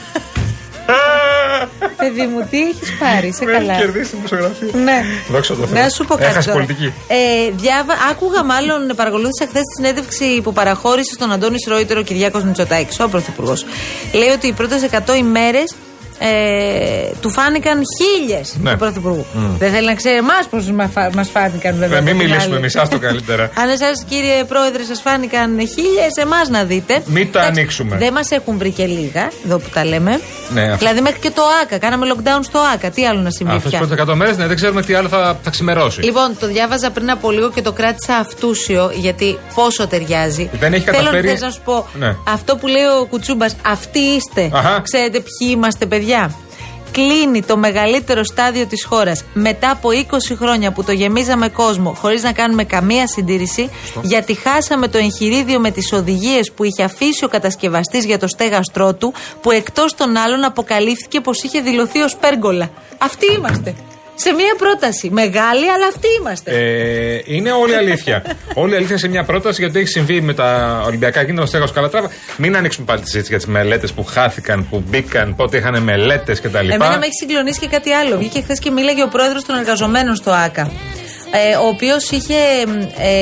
Παιδί 1.97 2.27
μου, 2.27 2.47
τι 2.51 2.63
έχεις 2.63 2.97
πάρει, 2.99 3.33
σε 3.33 3.45
καλά. 3.45 3.73
Έχει 3.73 3.83
κερδίσει 3.83 4.11
δημοσιογραφία. 4.17 4.69
Ναι. 4.85 5.03
Δόξα 5.31 5.55
τω 5.55 5.67
Θεώ. 5.67 5.83
Να 5.83 5.89
σου 5.89 6.05
πω 6.05 6.15
κάτι. 6.15 6.31
Έχασε 6.31 6.49
τώρα. 6.51 6.65
πολιτική. 6.65 6.93
Ε, 7.09 7.51
διάβα, 7.51 7.95
άκουγα 8.11 8.43
μάλλον, 8.45 8.93
παρακολούθησα 8.97 9.47
χθες 9.49 9.63
τη 9.63 9.73
συνέντευξη 9.77 10.41
που 10.43 10.53
παραχώρησε 10.53 11.15
στον 11.15 11.33
Αντώνης 11.33 11.63
Σρόιτερ 11.63 11.99
ο 11.99 12.03
Κυριάκος 12.03 12.45
Μητσοτάκης, 12.45 13.01
ο 13.01 13.09
Πρωθυπουργός. 13.09 13.67
Λέει 14.13 14.29
ότι 14.29 14.47
οι 14.47 14.53
πρώτες 14.53 14.83
100 14.83 15.17
ημέρες 15.17 15.75
ε, 16.19 17.11
του 17.21 17.31
φάνηκαν 17.31 17.81
χίλιες 17.99 18.57
Ναι. 18.61 18.71
του 18.71 18.79
Πρωθυπουργού. 18.79 19.27
Μμ. 19.33 19.57
Δεν 19.59 19.73
θέλει 19.73 19.87
να 19.87 19.95
ξέρει 19.95 20.17
εμάς 20.17 20.47
πώς 20.51 20.71
μας 21.15 21.29
φάνηκαν, 21.31 21.77
βέβαια. 21.79 21.99
Ε, 21.99 22.01
Μην 22.01 22.11
από 22.11 22.19
την 22.19 22.29
μιλήσουμε 22.29 22.57
άλλη. 22.57 22.67
εμεί, 22.73 22.83
άστο 22.83 22.99
καλύτερα. 22.99 23.43
Αν 23.63 23.69
εσά, 23.69 23.91
κύριε 24.09 24.45
Πρόεδρε, 24.45 24.83
σας 24.85 25.01
φάνηκαν 25.01 25.59
χίλιες, 25.59 26.15
εμάς 26.17 26.49
να 26.49 26.65
δείτε. 26.65 27.03
Μην 27.07 27.33
τα 27.33 27.39
Εντάξει, 27.41 27.59
ανοίξουμε. 27.61 27.97
Δεν 27.97 28.13
μας 28.13 28.31
έχουν 28.31 28.59
βρει 28.59 28.71
και 28.71 28.87
λίγα, 28.87 29.31
εδώ 29.47 29.59
που 29.59 29.69
τα 29.75 29.85
λέμε. 29.85 30.21
Ναι, 30.53 30.63
αυτό. 30.63 30.77
Δηλαδή 30.77 31.01
μέχρι 31.01 31.19
και 31.19 31.31
το 31.31 31.43
ΑΚΑ. 31.63 31.79
Κάναμε 31.79 32.07
lockdown 32.15 32.41
στο 32.43 32.59
ΑΚΑ. 32.75 32.91
Τι 32.91 33.07
άλλο 33.07 33.21
να 33.21 33.31
συμβεί 33.31 33.55
Αυτέ 33.57 33.69
τι 33.69 33.77
πια; 33.77 33.87
πρώτε 33.87 34.13
100 34.13 34.15
μέρε, 34.15 34.33
ναι, 34.33 34.47
δεν 34.47 34.57
ξέρουμε 34.57 34.83
τι 34.83 34.95
άλλο 34.95 35.09
θα, 35.09 35.39
θα 35.43 35.51
ξημερώσει. 35.51 36.01
Λοιπόν, 36.03 36.37
το 36.41 36.47
διάβαζα 36.47 36.91
πριν 36.91 37.11
από 37.11 37.31
λίγο 37.31 37.51
και 37.51 37.63
το 37.63 37.73
κράτησα 37.73 38.15
αυτούσιο 38.17 38.91
γιατί 38.95 39.39
πόσο 39.55 39.87
ταιριάζει. 39.87 40.51
Δεν 40.61 40.73
έχει 40.73 40.85
Θέλω 40.85 40.97
καταφέρει- 40.97 41.29
θες 41.29 41.41
να 41.41 41.51
σου 41.51 41.61
πω, 41.65 41.87
Ναι. 41.99 42.17
αυτό 42.29 42.57
που 42.57 42.67
λέει 42.67 42.83
ο 43.01 43.07
Κουτσούμπας, 43.11 43.57
αυτοί 43.67 43.99
είστε. 43.99 44.51
Αχα. 44.53 44.81
Ξέρετε 44.83 45.19
ποιοι 45.21 45.49
είμαστε, 45.53 45.87
παιδιά. 45.87 46.14
Κλείνει 46.93 47.43
το 47.43 47.57
μεγαλύτερο 47.57 48.25
στάδιο 48.25 48.67
της 48.67 48.85
χώρας 48.85 49.25
μετά 49.35 49.71
από 49.71 49.89
20 49.93 50.37
χρόνια 50.37 50.73
που 50.73 50.85
το 50.85 50.93
γεμίζαμε 50.93 51.49
κόσμο 51.49 51.95
χωρίς 51.95 52.23
να 52.23 52.33
κάνουμε 52.33 52.65
καμία 52.65 53.07
συντήρηση 53.07 53.71
γιατί 54.03 54.35
χάσαμε 54.35 54.89
το 54.89 54.99
εγχειρίδιο 54.99 55.61
με 55.61 55.71
τις 55.71 55.93
οδηγίες 55.93 56.53
που 56.53 56.65
είχε 56.65 56.83
αφήσει 56.83 57.25
ο 57.25 57.29
κατασκευαστής 57.29 58.05
για 58.05 58.19
το 58.19 58.27
στέγαστρό 58.27 58.95
του 58.95 59.15
που 59.43 59.51
εκτός 59.51 59.95
των 59.95 60.17
άλλων 60.17 60.45
αποκαλύφθηκε 60.45 61.21
πως 61.21 61.43
είχε 61.43 61.61
δηλωθεί 61.61 62.01
ως 62.01 62.17
πέργολα. 62.17 62.71
Αυτοί 62.99 63.33
είμαστε. 63.33 63.75
Σε 64.15 64.33
μία 64.33 64.55
πρόταση. 64.59 65.11
Μεγάλη, 65.11 65.71
αλλά 65.71 65.87
αυτοί 65.87 66.07
είμαστε. 66.21 66.51
Ε, 66.51 67.23
είναι 67.25 67.53
όλη 67.53 67.75
αλήθεια. 67.75 68.25
όλη 68.63 68.75
αλήθεια 68.75 68.99
σε 68.99 69.09
μια 69.09 69.25
πρόταση 69.25 69.63
γιατί 69.63 69.79
έχει 69.79 69.89
συμβεί 69.89 70.21
με 70.21 70.35
τα 70.35 70.81
Ολυμπιακά 70.87 71.25
κίνητρα 71.25 71.47
στο 71.47 71.57
Στέγα 71.57 71.73
Καλατράβα. 71.73 72.11
Μην 72.37 72.57
ανοίξουμε 72.57 72.87
πάλι 72.87 73.01
τη 73.01 73.07
συζήτηση 73.07 73.31
για 73.31 73.39
τις 73.39 73.47
μελέτες 73.47 73.93
που 73.93 74.05
χάθηκαν, 74.05 74.69
που 74.71 74.85
μπήκαν, 74.89 75.35
πότε 75.37 75.57
είχαν 75.57 75.83
μελέτες 75.83 76.41
κτλ. 76.41 76.57
Εμένα 76.57 76.99
με 76.99 77.05
έχει 77.05 77.15
συγκλονίσει 77.21 77.59
και 77.61 77.69
κάτι 77.69 77.93
άλλο. 77.93 78.17
Βγήκε 78.17 78.41
χθες 78.41 78.59
και 78.59 78.71
μίλαγε 78.71 79.03
ο 79.03 79.09
πρόεδρος 79.09 79.45
των 79.45 79.57
εργαζομένων 79.57 80.15
στο 80.15 80.31
ΑΚΑ. 80.31 80.71
Ε, 81.37 81.57
ο 81.57 81.67
οποίος 81.67 82.11
είχε, 82.11 82.35
ε, 82.99 83.17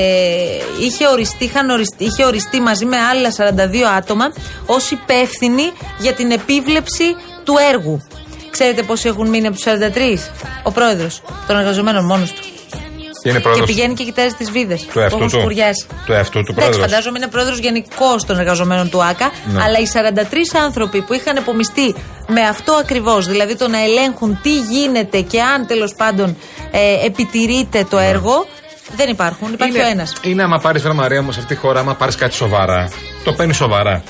είχε, 0.81 1.07
οριστεί, 1.07 1.45
είχαν 1.45 1.71
οριστεί, 1.71 2.05
είχε 2.05 2.25
οριστεί 2.25 2.61
μαζί 2.61 2.85
με 2.85 2.97
άλλα 2.97 3.31
42 3.31 3.83
άτομα 3.97 4.33
ως 4.67 4.91
υπεύθυνοι 4.91 5.73
για 5.99 6.13
την 6.13 6.31
επίβλεψη 6.31 7.05
του 7.45 7.55
έργου. 7.73 8.03
Ξέρετε 8.53 8.83
πόσοι 8.83 9.09
έχουν 9.09 9.29
μείνει 9.29 9.47
από 9.47 9.57
τους 9.57 9.65
43? 9.65 10.19
Ο 10.63 10.71
πρόεδρος 10.73 11.23
των 11.47 11.57
εργαζομένων 11.59 12.05
μόνος 12.05 12.33
του. 12.33 12.43
Είναι 13.25 13.37
Και 13.37 13.43
πρόεδρος; 13.43 13.67
πηγαίνει 13.67 13.95
και 13.95 14.05
κοιτάζει 14.05 14.35
τις 14.35 14.51
βίδες. 14.51 14.87
του 14.93 14.99
εαυτού 15.01 15.19
του; 15.19 15.27
Του 16.07 16.13
εαυτού 16.13 16.43
του 16.43 16.51
Εντάξει, 16.51 16.55
πρόεδρος; 16.55 16.77
φαντάζομαι 16.77 17.19
είναι 17.19 17.27
πρόεδρος 17.29 17.59
γενικό 17.59 18.17
των 18.27 18.39
εργαζομένων 18.39 18.91
του 18.91 19.05
ΑΚΑ. 19.05 19.31
Ναι. 19.53 19.63
Αλλά 19.63 19.79
οι 19.79 19.87
43 19.87 20.59
άνθρωποι 20.65 21.03
που 21.03 21.13
είχαν 21.15 21.39
απομειστεί 21.39 21.95
με 22.29 22.41
αυτό 22.41 22.73
ακριβώς, 22.73 23.27
δηλαδή 23.27 23.57
το 23.57 23.69
να 23.69 23.79
ελέγχουν 23.83 24.39
τι 24.43 24.59
γίνεται 24.61 25.21
και 25.21 25.43
αν 25.43 25.67
τέλος 25.67 25.95
πάντων 25.95 26.37
ε, 26.71 27.07
επιτηρείται 27.07 27.87
το 27.91 27.99
έργο, 27.99 28.47
δεν 28.97 29.09
υπάρχουν. 29.09 29.53
Υπάρχει 29.53 29.73
Ναι. 29.73 29.79
είναι, 29.79 29.89
ο 29.89 29.91
ένας. 29.93 30.13
Είναι 30.23 30.43
άμα 30.43 30.59
πάρεις 30.59 30.83
βρε 30.83 30.93
Μαρία 30.93 31.23
μου 31.23 31.33
σε 31.33 31.41
αυτή 31.41 31.55
τη 31.55 31.61
χώρα, 31.61 31.81
άμα 31.81 31.95
πάρεις 31.95 32.15
κάτι 32.15 32.35
σοβαρά, 32.35 32.89
το 33.25 33.33
παίρνεις 33.33 33.57
σοβαρά. 33.57 34.03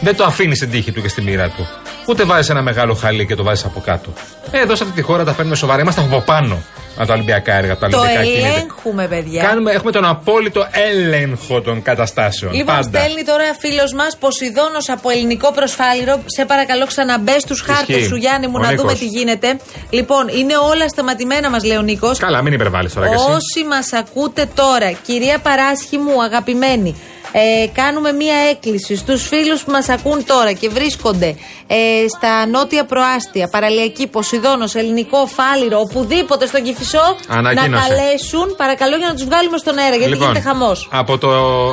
Δεν 0.00 0.16
το 0.16 0.24
αφήνεις 0.24 0.56
στην 0.56 0.70
τύχη 0.70 0.92
του 0.92 1.02
και 1.02 1.08
στη 1.08 1.22
μοίρα 1.22 1.48
του. 1.48 1.68
Ούτε 2.10 2.24
βάζεις 2.24 2.48
ένα 2.50 2.62
μεγάλο 2.62 2.94
χαλί 2.94 3.26
και 3.26 3.34
το 3.34 3.42
βάζεις 3.42 3.64
από 3.64 3.80
κάτω. 3.80 4.12
Ε, 4.50 4.60
εδώ 4.60 4.74
σε 4.76 4.82
αυτή 4.82 4.94
τη 4.94 5.02
χώρα 5.02 5.24
τα 5.24 5.32
παίρνουμε 5.32 5.56
σοβαρά. 5.56 5.80
Είμαστε 5.80 6.00
από 6.00 6.20
πάνω 6.20 6.62
από 6.96 7.06
τα 7.06 7.14
Ολυμπιακά 7.14 7.54
έργα, 7.54 7.72
από 7.72 7.80
τα 7.80 7.88
Το 7.88 7.98
Ολυμπιακά 7.98 8.22
κίνητα. 8.24 8.46
ελέγχουμε, 8.48 9.06
παιδιά. 9.06 9.42
Κάνουμε, 9.42 9.70
έχουμε 9.72 9.92
τον 9.92 10.04
απόλυτο 10.04 10.66
έλεγχο 10.70 11.60
των 11.60 11.82
καταστάσεων. 11.82 12.52
Λοιπόν, 12.52 12.74
πάντα. 12.74 12.98
στέλνει 13.00 13.22
τώρα 13.24 13.44
φίλος 13.58 13.92
μας 13.92 14.16
Ποσειδόνο 14.16 14.78
από 14.86 15.10
ελληνικό 15.10 15.52
προσφάλιρο. 15.52 16.20
Σε 16.26 16.44
παρακαλώ, 16.44 16.86
ξαναμπέ 16.86 17.38
στους 17.38 17.60
χάρτε 17.60 17.92
Ισχύει. 17.92 18.06
σου, 18.08 18.16
Γιάννη 18.16 18.46
μου, 18.46 18.52
Ο 18.56 18.58
να 18.60 18.66
Νίκος. 18.70 18.82
δούμε 18.82 18.94
τι 18.98 19.06
γίνεται. 19.06 19.56
Λοιπόν, 19.90 20.28
είναι 20.28 20.54
όλα 20.72 20.88
σταματημένα, 20.88 21.50
μας 21.50 21.64
λέει 21.64 21.76
ο 21.76 21.82
Νίκος. 21.82 22.18
Καλά, 22.18 22.42
μην 22.42 22.52
υπερβάλλεις 22.52 22.92
τώρα 22.94 23.08
κι 23.08 23.14
εσύ. 23.14 23.24
Όσοι 23.30 23.66
μας 23.68 23.92
ακούτε 23.92 24.48
τώρα, 24.54 24.90
κυρία 24.90 25.38
Παράσχη 25.38 25.98
μου, 25.98 26.22
αγαπημένη, 26.22 26.96
ε, 27.32 27.66
κάνουμε 27.72 28.12
μία 28.12 28.34
έκκληση 28.50 28.96
στους 28.96 29.26
φίλους 29.28 29.62
που 29.62 29.70
μας 29.70 29.88
ακούν 29.88 30.24
τώρα 30.24 30.52
και 30.52 30.68
βρίσκονται 30.68 31.34
ε, 31.66 31.76
στα 32.16 32.46
νότια 32.46 32.84
προάστια, 32.84 33.48
παραλιακή, 33.48 34.06
Ποσειδώνος, 34.06 34.74
ελληνικό, 34.74 35.26
φάληρο, 35.26 35.78
οπουδήποτε 35.80 36.46
στον 36.46 36.62
Κηφισό, 36.62 37.16
να 37.28 37.34
Ανακοίνωση. 37.36 37.88
καλέσουν, 37.88 38.56
παρακαλώ 38.56 38.96
για 38.96 39.06
να 39.06 39.14
τους 39.14 39.24
βγάλουμε 39.24 39.56
στον 39.58 39.78
αέρα, 39.78 39.96
γιατί 39.96 40.10
Λοιπόν, 40.12 40.26
γίνεται 40.26 40.48
χαμός. 40.48 40.88
Από 40.90 41.18
το 41.18 41.30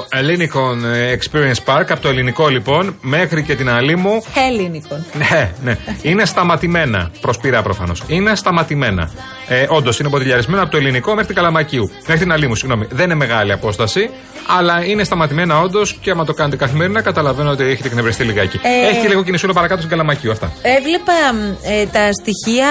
ελληνικό 0.10 0.72
ε, 0.94 1.18
Experience 1.18 1.74
Park, 1.74 1.86
από 1.90 2.00
το 2.02 2.08
ελληνικό 2.10 2.48
λοιπόν, 2.48 2.98
μέχρι 3.02 3.44
και 3.44 3.56
την 3.56 3.70
Αλήμου. 3.70 4.24
Ελληνικό. 4.48 5.06
Ναι, 5.14 5.52
ναι. 5.64 5.78
Είναι 6.02 6.26
σταματημένα. 6.26 7.12
Προσπειρά 7.22 7.62
προφανώς. 7.62 8.04
Είναι 8.08 8.36
σταματημένα. 8.36 9.12
Ε, 9.48 9.66
Όντως 9.70 10.00
είναι 10.00 10.10
ποτηλιαρισμένα 10.10 10.62
από 10.62 10.72
το 10.72 10.78
ελληνικό 10.78 11.10
μέχρι 11.12 11.26
την 11.26 11.36
Καλαμακίου. 11.36 11.92
Μέχρι 12.08 12.24
την 12.24 12.32
Αλήμου, 12.32 12.56
συγγνώμη. 12.56 12.88
Δεν 12.90 13.06
είναι 13.06 13.16
μεγάλη 13.16 13.52
απόσταση, 13.52 14.10
αλλά 14.58 14.86
είναι 14.86 15.04
σταματημένα 15.04 15.47
όντως 15.52 15.98
και 16.02 16.12
άμα 16.12 16.26
το 16.26 16.34
κάνετε 16.34 16.56
καθημερινά, 16.56 17.02
καταλαβαίνω 17.02 17.50
ότι 17.52 17.64
έχετε 17.64 17.88
εκνευριστεί 17.88 18.24
λιγάκι. 18.24 18.60
Ε, 18.64 18.88
Έχει 18.90 19.02
και 19.02 19.08
λίγο 19.08 19.24
κινησούλα 19.24 19.54
παρακάτω 19.54 19.78
στην 19.80 19.92
Καλαμακίου. 19.92 20.32
Αυτά. 20.32 20.52
Έβλεπα 20.62 21.14
μ, 21.34 21.38
ε, 21.64 21.86
τα 21.86 22.10
στοιχεία 22.14 22.68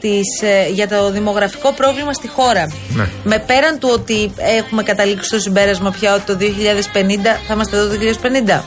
της, 0.00 0.42
ε, 0.42 0.70
για 0.72 0.88
το 0.88 1.10
δημογραφικό 1.10 1.72
πρόβλημα 1.72 2.12
στη 2.12 2.28
χώρα. 2.28 2.66
Ναι. 2.88 3.08
Με 3.24 3.38
πέραν 3.46 3.78
του 3.78 3.88
ότι 3.92 4.32
έχουμε 4.58 4.82
καταλήξει 4.82 5.24
στο 5.28 5.38
συμπέρασμα 5.38 5.90
πια 5.90 6.14
ότι 6.14 6.24
το 6.24 6.36
2050 6.36 7.36
θα 7.46 7.54
είμαστε 7.54 7.76
εδώ 7.76 7.88
το 7.88 7.96
2050. 7.98 8.64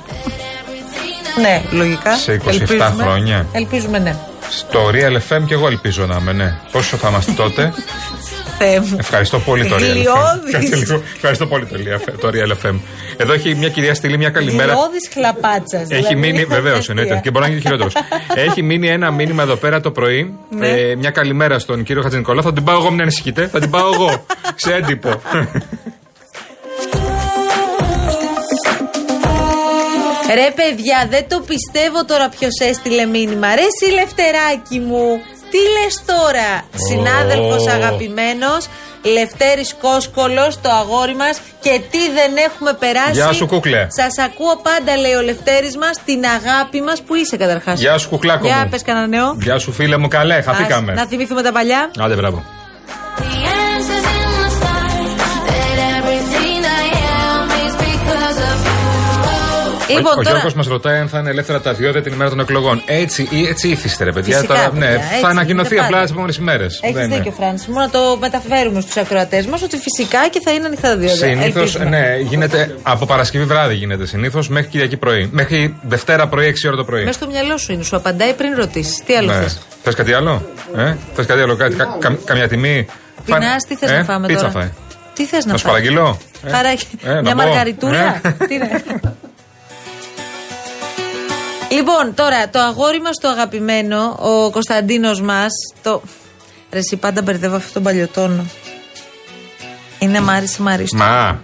Ναι, 1.42 1.62
λογικά. 1.72 2.16
Σε 2.16 2.32
27 2.34 2.48
Ελπίζουμε. 2.52 2.96
χρόνια. 3.04 3.46
Ελπίζουμε, 3.54 4.00
ναι. 4.00 4.16
Στο 4.50 4.90
Real 4.94 5.34
FM 5.34 5.42
και 5.46 5.54
εγώ 5.54 5.68
ελπίζω 5.68 6.06
να 6.06 6.18
είμαι, 6.22 6.32
ναι. 6.32 6.54
Πόσο 6.72 6.98
θα 6.98 7.10
είμαστε 7.10 7.32
τότε. 7.32 7.74
Θεέ 8.64 8.80
μου. 8.80 8.96
Ευχαριστώ 9.00 9.40
πολύ 9.40 9.66
το 9.66 9.76
Real 9.76 9.80
FM. 9.80 9.84
Γλιώδης. 9.94 10.52
Κάτσε 10.52 10.76
λίγο. 10.76 11.02
Ευχαριστώ 11.16 11.46
πολύ 11.48 11.66
το 11.66 11.76
Real- 11.78 12.14
το 12.20 12.28
Real 12.34 12.68
FM. 12.68 12.76
Εδώ 13.18 13.34
έχει 13.34 13.56
μια 13.56 13.70
κυρία 13.70 13.94
στείλει 13.94 14.18
μια 14.18 14.30
καλημέρα. 14.30 14.74
Γλιώδης 14.74 15.10
χλαπάτσας. 15.14 15.82
Έχει 15.82 15.88
δηλαδή, 15.98 16.16
μείνει, 16.16 16.46
βεβαίως 16.46 16.78
αστεία. 16.78 16.94
εννοείται, 16.98 17.20
και 17.24 17.32
μπορεί 17.32 17.44
να 17.46 17.50
γίνει 17.52 17.62
χειρότερος. 17.62 17.94
Έχει 18.36 18.62
μείνει 18.64 18.88
ένα 18.90 19.12
μήνυμα 19.12 19.44
εδώ 19.44 19.56
πέρα 19.56 19.80
το 19.82 19.92
πρωί. 19.92 20.34
Ναι. 20.50 20.68
Ε, 20.68 20.96
μια 20.96 21.10
καλημέρα 21.10 21.60
στον 21.60 21.84
κύριο 21.84 22.02
Χατζηνικολά. 22.02 22.42
Θα 22.42 22.54
την 22.54 22.64
πάω 22.64 22.78
εγώ, 22.80 22.92
μην 22.92 23.02
ανησυχείτε. 23.02 23.48
Θα 23.48 23.60
την 23.60 23.70
πάω 23.70 23.94
εγώ. 23.94 24.26
σε 24.56 24.74
έντυπο. 24.74 25.22
Ρε 30.34 30.52
παιδιά, 30.56 31.08
δεν 31.10 31.26
το 31.28 31.40
πιστεύω 31.48 32.06
τώρα 32.06 32.30
ποιος 32.30 32.52
έστειλε 32.70 33.06
μήνυμα. 33.06 33.56
Ρε 33.56 33.62
εσύ 33.62 33.92
Λευτεράκι 33.94 34.80
μου, 34.80 35.06
τι 35.52 35.58
λες 35.76 35.94
τώρα. 36.06 36.50
Συνάδελφος 36.88 37.68
αγαπημένος, 37.68 38.68
Λευτέρης 39.04 39.76
Κόσκολος, 39.82 40.62
το 40.62 40.70
αγόρι 40.70 41.16
μας 41.16 41.42
και 41.62 41.82
τι 41.92 42.00
δεν 42.18 42.32
έχουμε 42.48 42.74
περάσει; 42.74 43.12
Γεια 43.12 43.32
σου, 43.34 43.46
κούκλε. 43.48 43.88
Σας 43.90 44.18
ακούω 44.18 44.56
πάντα, 44.68 44.98
λέει 44.98 45.14
ο 45.14 45.22
Λευτέρης 45.22 45.78
μας, 45.78 45.96
την 46.06 46.22
αγάπη 46.38 46.82
μας 46.82 47.02
που 47.02 47.16
είσαι 47.16 47.38
καταρχάς; 47.38 47.80
Γεια 47.80 47.98
σου, 47.98 48.10
κουκλάκο 48.10 48.46
Για 48.46 48.58
μου. 48.64 48.70
πες 48.70 48.82
κανένα 48.82 49.08
νέο. 49.08 49.38
Γεια 49.42 49.58
σου, 49.60 49.72
φίλε 49.72 49.98
μου, 49.98 50.08
καλέ, 50.08 50.42
χαθήκαμε. 50.42 50.92
Ας, 50.92 50.98
Να 50.98 51.06
θυμηθούμε 51.06 51.42
τα 51.42 51.52
παλιά. 51.52 51.92
Άντε, 52.00 52.16
μπράβο. 52.16 52.44
Λοιπόν, 59.94 60.12
ο 60.12 60.16
τώρα- 60.16 60.30
Γιώργος 60.30 60.54
μας 60.54 60.68
ρωτάει 60.68 60.98
αν 61.00 61.08
θα 61.10 61.20
είναι 61.20 61.30
ελεύθερα 61.30 61.62
τα 61.62 61.74
διόδια 61.74 62.02
την 62.02 62.14
ημέρα 62.14 62.30
των 62.30 62.40
εκλογών. 62.40 62.82
Έτσι, 62.86 63.28
ή- 63.32 63.48
έτσι 63.48 63.68
ήθιστε, 63.68 64.04
ρε 64.04 64.12
παιδιά. 64.12 64.36
Φυσικά, 64.36 64.54
Τώρα, 64.56 64.72
ναι, 64.74 64.80
παιδιά, 64.86 65.04
έτσι 65.06 65.20
θα 65.22 65.28
ανακοινωθεί 65.28 65.68
γίνεται 65.68 65.80
απλά 65.86 65.90
πάντα. 65.92 66.02
τις 66.02 66.12
επόμενες 66.12 66.38
ημέρες. 66.38 66.80
Έχεις 66.84 67.08
δίκιο, 67.08 67.32
Φράνσης. 67.32 67.68
Μόνο 67.68 67.80
να 67.80 67.90
το 67.90 68.18
μεταφέρουμε 68.20 68.82
στους 68.82 68.98
ακροατές 68.98 69.46
μας 69.46 69.62
ότι 69.62 69.78
φυσικά 69.78 70.28
και 70.30 70.40
θα 70.44 70.52
είναι 70.52 70.66
ανοιχτά 70.66 70.88
τα 70.88 70.98
διόδια. 70.98 71.16
Συνήθως, 71.28 71.76
Ελπίζουμε. 71.76 71.86
ναι, 71.86 72.18
γίνεται 72.30 72.76
από 72.84 73.06
Παρασκευή 73.06 73.44
βράδυ 73.46 73.74
γίνεται 73.76 74.06
συνήθως 74.06 74.50
μέχρι 74.50 74.70
Κυριακή 74.70 74.98
πρωί. 74.98 75.30
Μέχρι 75.32 75.76
Δευτέρα 75.82 76.28
πρωί, 76.28 76.48
6 76.48 76.68
ώρα 76.68 76.78
το 76.78 76.84
πρωί. 76.84 77.04
Μέσα 77.04 77.18
στο 77.18 77.28
μυαλό 77.28 77.58
σου 77.58 77.72
είναι, 77.72 77.84
σου 77.84 77.96
απαντάει 77.96 78.34
πριν 78.34 78.56
ρωτήσεις. 78.56 79.04
Τι 79.06 79.16
άλλο 79.16 79.28
Ναι. 79.34 79.42
θες; 79.42 79.60
Θες 79.84 79.96
κάτι 79.96 80.14
άλλο, 80.14 80.46
ε; 80.78 80.94
Θες 81.14 81.26
κάτι 81.26 81.42
άλλο, 81.42 81.56
κάτι, 81.56 81.76
κα- 81.76 81.96
κα- 82.00 82.18
καμιά 82.26 82.48
τιμή; 82.48 82.86
Πεινάς, 83.26 83.64
τι 83.68 83.76
θες 83.76 83.90
ε; 83.92 83.98
να 83.98 84.04
φάμε 84.04 84.28
Πίτσα 84.28 84.40
τώρα; 84.48 84.60
φάει. 84.60 84.72
Τι 85.14 85.26
θες 85.26 85.46
να 85.46 85.52
Να 85.52 85.58
σου 85.58 85.64
φας; 85.64 85.72
παραγγείλω. 85.74 86.18
Ε; 86.48 86.50
Παράγει- 86.52 86.88
Ε, 87.04 87.14
να 87.14 87.22
Μια 87.22 87.36
μπω. 87.36 87.44
μαργαριτούλα. 87.44 88.20
Ε. 88.24 88.46
Τι 88.48 88.54
είναι; 88.56 88.70
Λοιπόν, 91.72 92.14
τώρα 92.16 92.50
το 92.50 92.60
αγόρι 92.60 93.02
μας 93.02 93.16
το 93.22 93.28
αγαπημένο, 93.28 94.18
ο 94.20 94.52
Κωνσταντίνος 94.52 95.22
μας. 95.22 95.50
Το... 95.84 96.02
Ρε, 96.72 96.80
εσύ 96.80 96.96
πάντα 96.96 97.22
μπερδεύω 97.22 97.56
αυτόν 97.56 97.74
τον 97.74 97.84
παλιωτόνο. 97.84 98.46
Είναι 100.00 100.22
Μάρι 100.22 100.48
Μαρίστο. 100.58 100.98
Μα, 100.98 101.40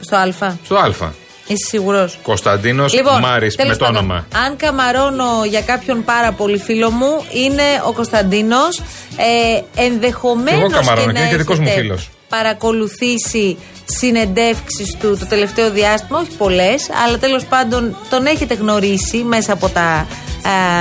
Στο 0.00 0.16
Α. 0.16 0.56
στο 0.64 0.76
Α. 0.76 1.12
Είσαι 1.46 1.66
σίγουρος. 1.68 2.18
Κωνσταντίνος 2.22 2.94
Λοιπόν, 2.94 3.20
Μάρη 3.20 3.52
τέλος 3.54 3.72
με 3.72 3.76
το 3.76 3.84
πάντων, 3.84 3.96
όνομα. 3.96 4.26
Αν 4.46 4.56
καμαρώνω 4.56 5.44
για 5.48 5.62
κάποιον 5.62 6.04
πάρα 6.04 6.32
πολύ 6.32 6.58
φίλο 6.58 6.90
μου, 6.90 7.24
είναι 7.32 7.62
ο 7.86 7.92
Κωνσταντίνος. 7.92 8.80
Ε, 9.16 9.82
Ενδεχομένως 9.82 10.60
Εγώ 10.60 10.70
καμαρώνω 10.70 11.06
και 11.06 11.12
και 11.12 11.12
να 11.12 11.20
είναι 11.20 11.30
και 11.30 11.36
δικός 11.36 11.58
μου 11.58 11.64
έχετε 11.66 11.80
φίλος. 11.80 12.10
Παρακολουθήσει 12.34 13.56
συνεντεύξεις 13.84 14.96
του 15.00 15.16
το 15.18 15.26
τελευταίο 15.26 15.70
διάστημα, 15.70 16.18
όχι 16.18 16.36
πολλές, 16.36 16.90
αλλά 17.04 17.18
τέλος 17.18 17.44
πάντων 17.44 17.96
τον 18.10 18.26
έχετε 18.26 18.54
γνωρίσει 18.54 19.16
μέσα 19.16 19.52
από, 19.52 19.68
τα, 19.68 20.06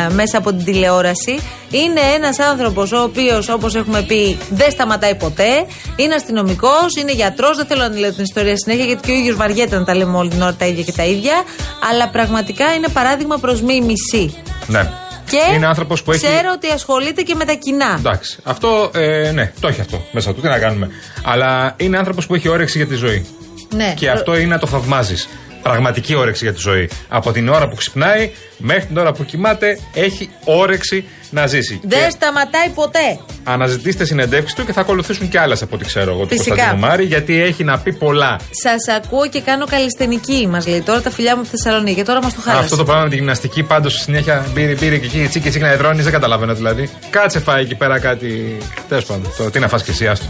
ε, 0.08 0.13
μέσα 0.13 0.38
από 0.38 0.50
την 0.53 0.65
τηλεόραση. 0.65 1.39
Είναι 1.72 2.01
ένας 2.15 2.39
άνθρωπος 2.39 2.91
ο 2.91 3.01
οποίος, 3.01 3.50
όπως 3.50 3.75
έχουμε 3.75 4.01
πει, 4.01 4.38
δεν 4.50 4.72
σταματάει 4.72 5.15
ποτέ. 5.15 5.65
Είναι 5.96 6.15
αστυνομικός, 6.15 6.96
είναι 7.00 7.12
γιατρός. 7.12 7.58
Δεν 7.58 7.65
θέλω 7.65 7.81
να 7.81 8.00
λέω 8.00 8.13
την 8.13 8.24
ιστορία 8.24 8.58
συνέχεια, 8.58 8.86
γιατί 8.86 9.01
και 9.08 9.12
ο 9.12 9.15
ίδιος 9.15 9.36
βαριέται 9.36 9.77
να 9.77 9.84
τα 9.84 9.96
λέμε 9.96 10.17
όλη 10.17 10.29
την 10.29 10.41
ώρα 10.41 10.53
τα 10.53 10.65
ίδια 10.65 10.84
και 10.84 10.91
τα 10.91 11.03
ίδια. 11.03 11.43
Αλλά 11.89 12.10
πραγματικά 12.10 12.74
είναι 12.74 12.88
παράδειγμα 12.88 13.38
προς 13.38 13.62
μίμηση. 13.62 14.36
Ναι. 14.67 14.89
Και 15.38 15.55
είναι 15.55 15.65
άνθρωπος 15.65 16.03
που 16.03 16.11
έχει. 16.11 16.23
ξέρω 16.25 16.51
ότι 16.53 16.67
ασχολείται 16.67 17.21
και 17.21 17.35
με 17.35 17.45
τα 17.45 17.53
κοινά. 17.53 17.95
Εντάξει. 18.00 18.38
Αυτό, 18.43 18.91
ε, 18.93 19.31
ναι, 19.33 19.51
το 19.59 19.67
έχει 19.67 19.81
αυτό 19.81 20.01
μέσα 20.11 20.33
του. 20.33 20.41
Τι 20.41 20.47
να 20.47 20.59
κάνουμε. 20.59 20.89
Αλλά 21.23 21.73
είναι 21.77 21.97
άνθρωπος 21.97 22.25
που 22.25 22.35
έχει 22.35 22.50
όρεξη 22.50 22.77
για 22.77 22.88
τη 22.88 22.95
ζωή. 22.95 23.25
Ναι. 23.75 23.93
Και 23.97 24.09
αυτό 24.09 24.35
είναι 24.38 24.53
να 24.53 24.59
το 24.59 24.67
θαυμάζεις. 24.67 25.29
Πραγματική 25.62 26.15
όρεξη 26.15 26.44
για 26.44 26.53
τη 26.53 26.60
ζωή. 26.60 26.89
Από 27.08 27.32
την 27.32 27.50
ώρα 27.50 27.68
που 27.68 27.75
ξυπνάει 27.75 28.32
μέχρι 28.58 28.86
την 28.86 28.98
ώρα 28.98 29.12
που 29.12 29.25
κοιμάται 29.25 29.80
έχει 29.94 30.30
όρεξη 30.44 31.06
να 31.30 31.48
ζήσει. 31.48 31.80
Δεν 31.84 32.00
Και 32.03 32.10
σταματάει 32.10 32.70
ποτέ. 32.70 33.20
αναζητήστε 33.44 34.06
συνεντεύξεις 34.06 34.56
του 34.56 34.65
και 34.65 34.74
θα 34.74 34.82
ακολουθήσουν 34.82 35.30
κι 35.30 35.38
άλλες 35.38 35.62
από 35.62 35.75
ό,τι 35.75 35.86
ξέρω 35.86 36.12
εγώ 36.12 36.22
του 36.22 36.27
Φυσικά. 36.27 36.56
Κωνσταντίνου 36.56 36.88
Μάρη, 36.88 37.06
γιατί 37.06 37.41
έχει 37.41 37.63
να 37.63 37.80
πει 37.80 37.94
πολλά. 37.94 38.39
Σας 38.63 38.96
ακούω 38.96 39.27
και 39.27 39.41
κάνω 39.41 39.65
καλλιστενική, 39.65 40.48
μας 40.51 40.68
λέει. 40.68 40.82
Τώρα 40.82 41.01
τα 41.01 41.10
φιλιά 41.12 41.36
μου 41.36 41.41
από 41.41 41.50
τη 41.50 41.58
Θεσσαλονίκη. 41.58 41.96
Και 41.96 42.03
τώρα 42.03 42.22
μας 42.24 42.34
το 42.34 42.41
χάλασε. 42.41 42.63
Αυτό 42.63 42.75
το 42.75 42.84
πράγμα 42.84 43.03
με 43.03 43.10
τη 43.10 43.15
γυμναστική 43.15 43.63
πάντως 43.63 43.94
συνέχεια 43.94 44.46
μπήρε, 44.53 44.74
μπήρε 44.74 44.98
και 44.98 45.06
εκεί, 45.06 45.27
τσίκι 45.30 45.50
τσίκι 45.50 45.63
να 45.63 45.72
εδρώνει, 45.72 46.01
δεν 46.01 46.12
καταλαβαίνω 46.12 46.53
δηλαδή. 46.53 46.89
Κάτσε 47.10 47.39
φάει 47.39 47.62
εκεί 47.62 47.75
πέρα 47.75 48.00
κάτι. 48.00 48.58
Τέλος 48.88 49.06
πάντων, 49.06 49.32
το 49.38 49.50
τι 49.50 49.60
να 49.60 49.68
φας 49.68 49.84
και 49.84 49.91
εσύ, 49.91 50.08
άστο. 50.08 50.25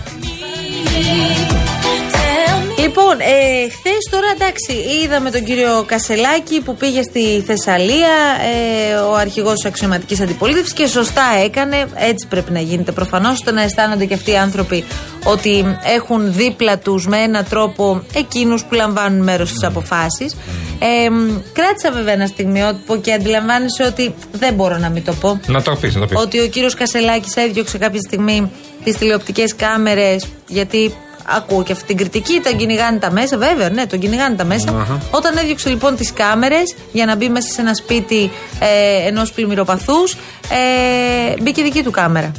Λοιπόν, 2.82 3.20
ε, 3.20 3.70
χθες 3.70 4.04
τώρα 4.12 4.28
εντάξει, 4.36 4.74
είδαμε 5.04 5.32
τον 5.32 5.44
κύριο 5.44 5.84
Κασελάκη 5.88 6.62
που 6.62 6.76
πήγε 6.76 7.02
στη 7.02 7.44
Θεσσαλία, 7.46 8.16
ε, 8.52 8.94
ο 8.94 9.16
αρχηγός 9.16 9.54
της 9.54 9.66
αξιωματικής 9.66 10.22
αντιπολίτευσης 10.22 10.74
και 10.74 10.88
σωστά 10.88 11.24
έκανε. 11.44 11.86
Έτσι 11.96 12.28
πρέπει 12.28 12.52
να 12.52 12.60
γίνεται 12.60 12.92
προφανώς, 12.92 13.32
ώστε 13.32 13.52
να 13.52 13.62
αισθάνονται 13.62 14.06
και 14.06 14.14
αυτοί 14.14 14.32
οι 14.32 14.38
άνθρωποι 14.38 14.84
ότι 15.24 15.78
έχουν 15.84 16.34
δίπλα 16.34 16.78
τους 16.78 17.08
με 17.08 17.18
έναν 17.18 17.46
τρόπο 17.50 18.04
εκείνους 18.14 18.64
που 18.66 18.74
λαμβάνουν 18.74 19.24
μέρος 19.24 19.50
στις 19.50 19.64
αποφάσεις. 19.64 20.36
Ε, 20.80 21.10
μ, 21.10 21.40
κράτησα 21.54 21.92
βέβαια 21.92 22.14
ένα 22.14 22.26
στιγμιότυπο 22.26 22.98
και 22.98 23.14
αντιλαμβάνεσαι 23.14 23.84
ότι 23.84 24.14
δεν 24.32 24.54
μπορώ 24.54 24.78
να 24.78 24.90
μην 24.90 25.04
το 25.04 25.14
πω. 25.14 25.40
Να 25.48 25.62
το 25.62 25.76
πεις, 25.82 25.96
να 25.96 26.02
το 26.02 26.08
πεις. 26.08 26.18
Ότι 26.18 26.40
ο 26.40 26.48
κύριος 26.48 26.74
Κασελάκης 26.74 27.36
έδιωξε 27.36 27.78
κάποια 27.78 28.00
στιγμή 28.00 28.52
τις 28.84 28.98
τηλεοπτικές 28.98 29.56
κάμερες, 29.56 30.28
γιατί 30.48 30.94
ακούω 31.26 31.64
και 31.64 31.72
αυτή 31.72 31.86
την 31.86 31.98
κριτική, 31.98 32.42
τον 32.44 32.58
κυνηγάνε 32.58 32.98
τα 32.98 33.12
μέσα, 33.12 33.38
βέβαια, 33.38 33.70
ναι, 33.70 33.86
τον 33.86 34.00
κυνηγάνε 34.00 34.36
τα 34.36 34.46
μέσα. 34.46 34.88
Όταν 35.12 35.38
έδιωξε 35.38 35.70
λοιπόν 35.70 35.96
τις 35.96 36.14
κάμερες 36.14 36.76
για 36.92 37.06
να 37.06 37.16
μπει 37.16 37.30
μέσα 37.30 37.52
σε 37.52 37.62
ένα 37.62 37.74
σπίτι 37.74 38.32
ε, 38.60 39.08
ενός 39.08 39.32
πλημμυροπαθούς, 39.32 40.14
ε, 40.50 41.42
μπήκε 41.42 41.64
δική 41.64 41.84
του 41.84 41.92
κάμερα. 41.92 42.32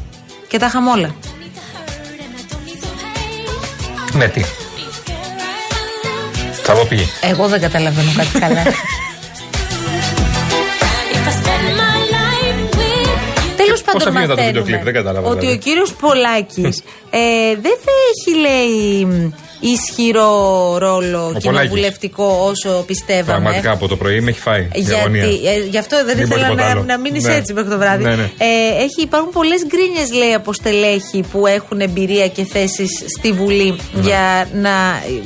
Και 0.49 0.59
τα 0.59 0.66
είχαμε 0.66 0.90
όλα. 0.90 1.14
Ναι, 4.12 4.29
τι. 4.29 4.45
Θα 6.62 6.73
πω 6.73 6.87
πήγε. 6.88 7.05
Εγώ 7.21 7.49
δεν 7.49 7.61
καταλαβαίνω 7.61 8.12
κάτι 8.16 8.38
καλά. 8.38 8.62
Τέλο 13.92 14.05
Πώς 14.05 14.05
θα 14.05 14.11
πάντων, 14.11 14.20
βγει 14.20 14.26
μετά 14.26 14.35
το 14.35 14.46
βίντεο 14.46 14.62
μαθαίνουμε 14.62 14.83
κλιπ, 14.83 14.85
δεν 14.85 14.94
κατάλαβα, 14.98 15.28
ότι 15.28 15.38
δηλαδή. 15.38 15.57
ο 15.57 15.61
κύριος 15.66 15.90
Πολάκης 16.05 16.76
ε, 17.11 17.55
δεν 17.64 17.76
θα 17.85 17.94
έχει, 18.11 18.31
λέει, 18.46 19.07
ισχυρό 19.70 20.31
ρόλο 20.79 21.35
κοινοβουλευτικό 21.38 22.38
όσο 22.51 22.83
πιστεύαμε. 22.87 23.25
Πραγματικά 23.25 23.70
από 23.72 23.88
το 23.88 23.96
πρωί 23.96 24.20
με 24.20 24.31
έχει 24.31 24.40
φάει. 24.40 24.68
η 24.72 24.87
αγωνία. 24.98 25.25
Γιατί, 25.27 25.46
ε, 25.48 25.59
γι' 25.70 25.79
αυτό 25.79 25.96
δεν 26.05 26.16
Μην 26.18 26.29
πω 26.29 26.35
ήθελα 26.35 26.48
τίποτα 26.51 26.64
να, 26.64 26.70
άλλο. 26.70 26.83
να 26.83 26.98
μείνεις 26.98 27.25
Ναι. 27.25 27.35
έτσι 27.35 27.53
μέχρι 27.53 27.70
το 27.70 27.79
βράδυ. 27.79 28.03
Ναι, 28.05 28.14
ναι. 28.14 28.22
Ε, 28.22 28.83
έχει, 28.83 29.01
υπάρχουν 29.03 29.31
πολλές 29.33 29.61
γκρίνιες, 29.66 30.12
λέει, 30.12 30.33
από 30.35 30.53
στελέχη 30.53 31.25
που 31.33 31.46
έχουν 31.46 31.81
εμπειρία 31.81 32.29
και 32.29 32.44
θέσεις 32.44 32.90
στη 33.18 33.33
Βουλή 33.33 33.70
Ναι. 33.92 34.01
για, 34.01 34.48
να, 34.55 34.70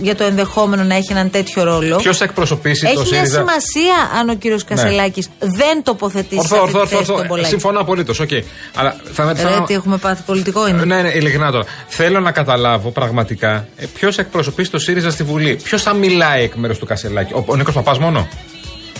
για 0.02 0.14
το 0.16 0.24
ενδεχόμενο 0.24 0.82
να 0.82 0.94
έχει 0.94 1.12
έναν 1.12 1.30
τέτοιο 1.30 1.62
ρόλο. 1.62 1.96
Ποιος 1.96 2.16
θα 2.16 2.24
εκπροσωπήσει 2.24 2.80
το 2.84 2.88
Έχει 2.88 2.96
μια 2.98 3.06
ΣΥΡΙΖΑ; 3.18 3.36
σημασία 3.38 3.94
αν 4.20 4.28
ο 4.28 4.34
κύριος 4.34 4.64
Κασελάκης 4.64 5.28
δεν 5.38 5.82
τοποθετήσει 5.82 6.46
σε 6.46 6.54
Ορθό, 6.54 6.64
αυτή 6.64 6.76
ορθό, 6.78 6.80
τη 6.82 6.88
θέση 6.88 6.98
ορθό. 7.00 7.12
τον 7.12 7.16
ορθό. 7.16 7.28
Πολάκη. 7.28 7.48
Συμφωνώ 7.48 7.80
απολύτως. 7.80 8.20
Οκ. 8.20 8.28
Αλλά 8.74 8.96
θα 9.12 9.24
Ρε, 9.32 9.34
θέλω- 9.34 9.64
τι 9.66 9.74
έχουμε 9.74 9.96
πάθει 9.96 10.22
πολιτικό 10.26 10.68
είναι. 10.68 10.84
Ναι, 10.84 11.02
ναι, 11.02 11.08
ειλικρινά 11.08 11.50
τώρα. 11.50 11.64
Θέλω 11.86 12.20
να 12.20 12.30
καταλάβω 12.32 12.90
πραγματικά 12.90 13.68
ποιος 13.98 14.18
εκπροσωπεί 14.26 14.68
το 14.68 14.78
ΣΥΡΙΖΑ 14.78 15.10
στη 15.10 15.22
Βουλή. 15.22 15.54
Ποιος 15.62 15.82
θα 15.82 15.94
μιλάει 15.94 16.42
εκ 16.42 16.54
μέρους 16.54 16.78
του 16.78 16.86
Κασελάκη; 16.86 17.32
Ο, 17.32 17.44
ο 17.46 17.56
Νίκος 17.56 17.74
Παπάς 17.74 17.98
μόνο; 17.98 18.28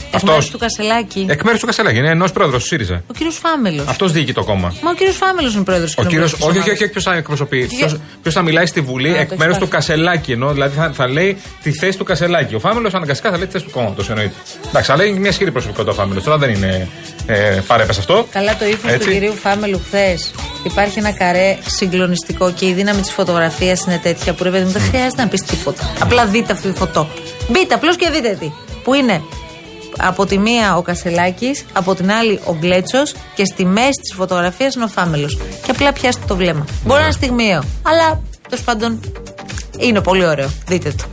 Εκ 0.09 0.15
Αυτός. 0.15 0.31
μέρους 0.31 0.51
του 0.51 0.59
Κασελάκη. 0.59 1.27
Εκ 1.29 1.43
μέρους 1.43 1.61
του 1.61 1.67
Κασελάκη. 1.67 1.99
Είναι 1.99 2.09
ενός 2.11 2.33
πρόεδρος 2.33 2.61
του 2.63 2.67
ΣΥΡΙΖΑ. 2.69 3.03
Ο 3.07 3.13
κύριος 3.13 3.37
Φάμελος. 3.39 3.87
Αυτός 3.89 4.13
διοικεί 4.13 4.33
το 4.33 4.45
κόμμα. 4.45 4.75
Μα 4.83 4.91
ο 4.91 4.95
κύριος 4.95 5.17
Φάμελος 5.17 5.55
είναι 5.55 5.65
πρόεδρος 5.65 5.95
Ο 5.99 6.05
κύριο. 6.05 6.25
Όχι, 6.25 6.59
όχι, 6.59 6.71
όχι, 6.71 6.89
ποιος 6.89 7.05
θα 7.05 7.15
εκπροσωπεί. 7.15 7.67
Ποιο- 7.67 8.01
Ποιος 8.23 8.35
θα 8.35 8.43
μιλάει 8.43 8.67
στη 8.67 8.81
Βουλή 8.81 9.11
Α, 9.11 9.21
εκ 9.21 9.29
το 9.29 9.35
μέρους 9.39 9.55
έχεις 9.57 9.69
του 9.69 9.75
Κασελάκη. 9.75 10.33
Ενώ 10.33 10.53
δηλαδή 10.53 10.77
θα, 10.77 10.91
θα 10.95 11.09
λέει 11.09 11.37
τη 11.63 11.73
θέση 11.73 11.99
του 11.99 12.05
Κασελάκη. 12.05 12.55
Ο 12.55 12.59
Φάμελος 12.59 12.95
αναγκαστικά 12.95 13.31
θα 13.31 13.37
λέει 13.37 13.47
τη 13.47 13.53
θέση 13.53 13.65
του 13.65 13.71
κόμματος. 13.71 14.09
Εννοείται. 14.09 14.35
Εντάξει, 14.69 14.93
αλλά 14.93 15.05
είναι 15.05 15.19
μια 15.19 15.31
ισχυρή 15.31 15.51
προσωπικότητα 15.51 15.93
ο 15.93 15.95
Φάμελος. 15.95 16.23
Τώρα 16.25 16.39
δεν 16.39 16.51
είναι 16.51 16.89
ε, 17.27 17.61
παρέπε 17.67 17.93
αυτό. 17.99 18.27
Καλά 18.31 18.57
το 18.57 18.65
ύφος 18.67 18.81
του 18.81 18.89
Έτσι. 18.89 19.11
κυρίου 19.11 19.33
Φάμελου 19.35 19.81
χθες. 19.87 20.31
Υπάρχει 20.67 20.99
ένα 20.99 21.13
καρέ 21.13 21.59
συγκλονιστικό 21.67 22.53
και 22.53 22.67
η 22.67 22.73
δύναμη 22.73 23.01
της 23.01 23.11
φωτογραφίας 23.11 23.85
είναι 23.85 23.99
τέτοια 23.99 24.35
που 24.35 24.43
ρε 24.45 24.51
παιδί 24.51 24.65
μου 24.65 24.71
δεν 24.71 24.83
χρειάζεται 24.83 25.23
να 25.23 25.29
πεις 25.29 25.43
τίποτα. 25.43 25.91
Απλά 26.01 26.27
δείτε 26.27 26.53
αυτή 26.53 26.71
τη 26.71 26.79
φωτό. 26.79 27.09
Μπείτε 27.49 27.75
απλώς 27.75 27.97
και 27.97 28.11
δείτε 28.11 28.37
τι. 28.41 28.53
Που 28.85 28.95
είναι 28.95 29.23
από 29.97 30.27
τη 30.27 30.39
μία 30.39 30.77
ο 30.77 30.83
Κασελάκης, 30.83 31.65
από 31.73 31.95
την 31.95 32.11
άλλη 32.11 32.41
ο 32.45 32.57
Γκλέτσο 32.61 33.03
και 33.35 33.45
στη 33.45 33.65
μέση 33.65 34.01
της 34.01 34.15
φωτογραφίας 34.15 34.75
είναι 34.75 34.85
ο 34.85 34.89
Φάμελος. 34.89 35.39
Και 35.65 35.71
απλά 35.71 35.93
πιάστε 35.93 36.25
το 36.27 36.37
βλέμμα. 36.37 36.65
Μπορεί 36.85 36.99
να 36.99 37.05
είναι 37.05 37.15
στιγμιαίο, 37.15 37.63
αλλά 37.83 38.23
τέλος 38.49 38.65
πάντων 38.65 39.01
είναι 39.79 40.01
πολύ 40.01 40.27
ωραίο. 40.27 40.51
Δείτε 40.67 40.91
το. 40.91 41.05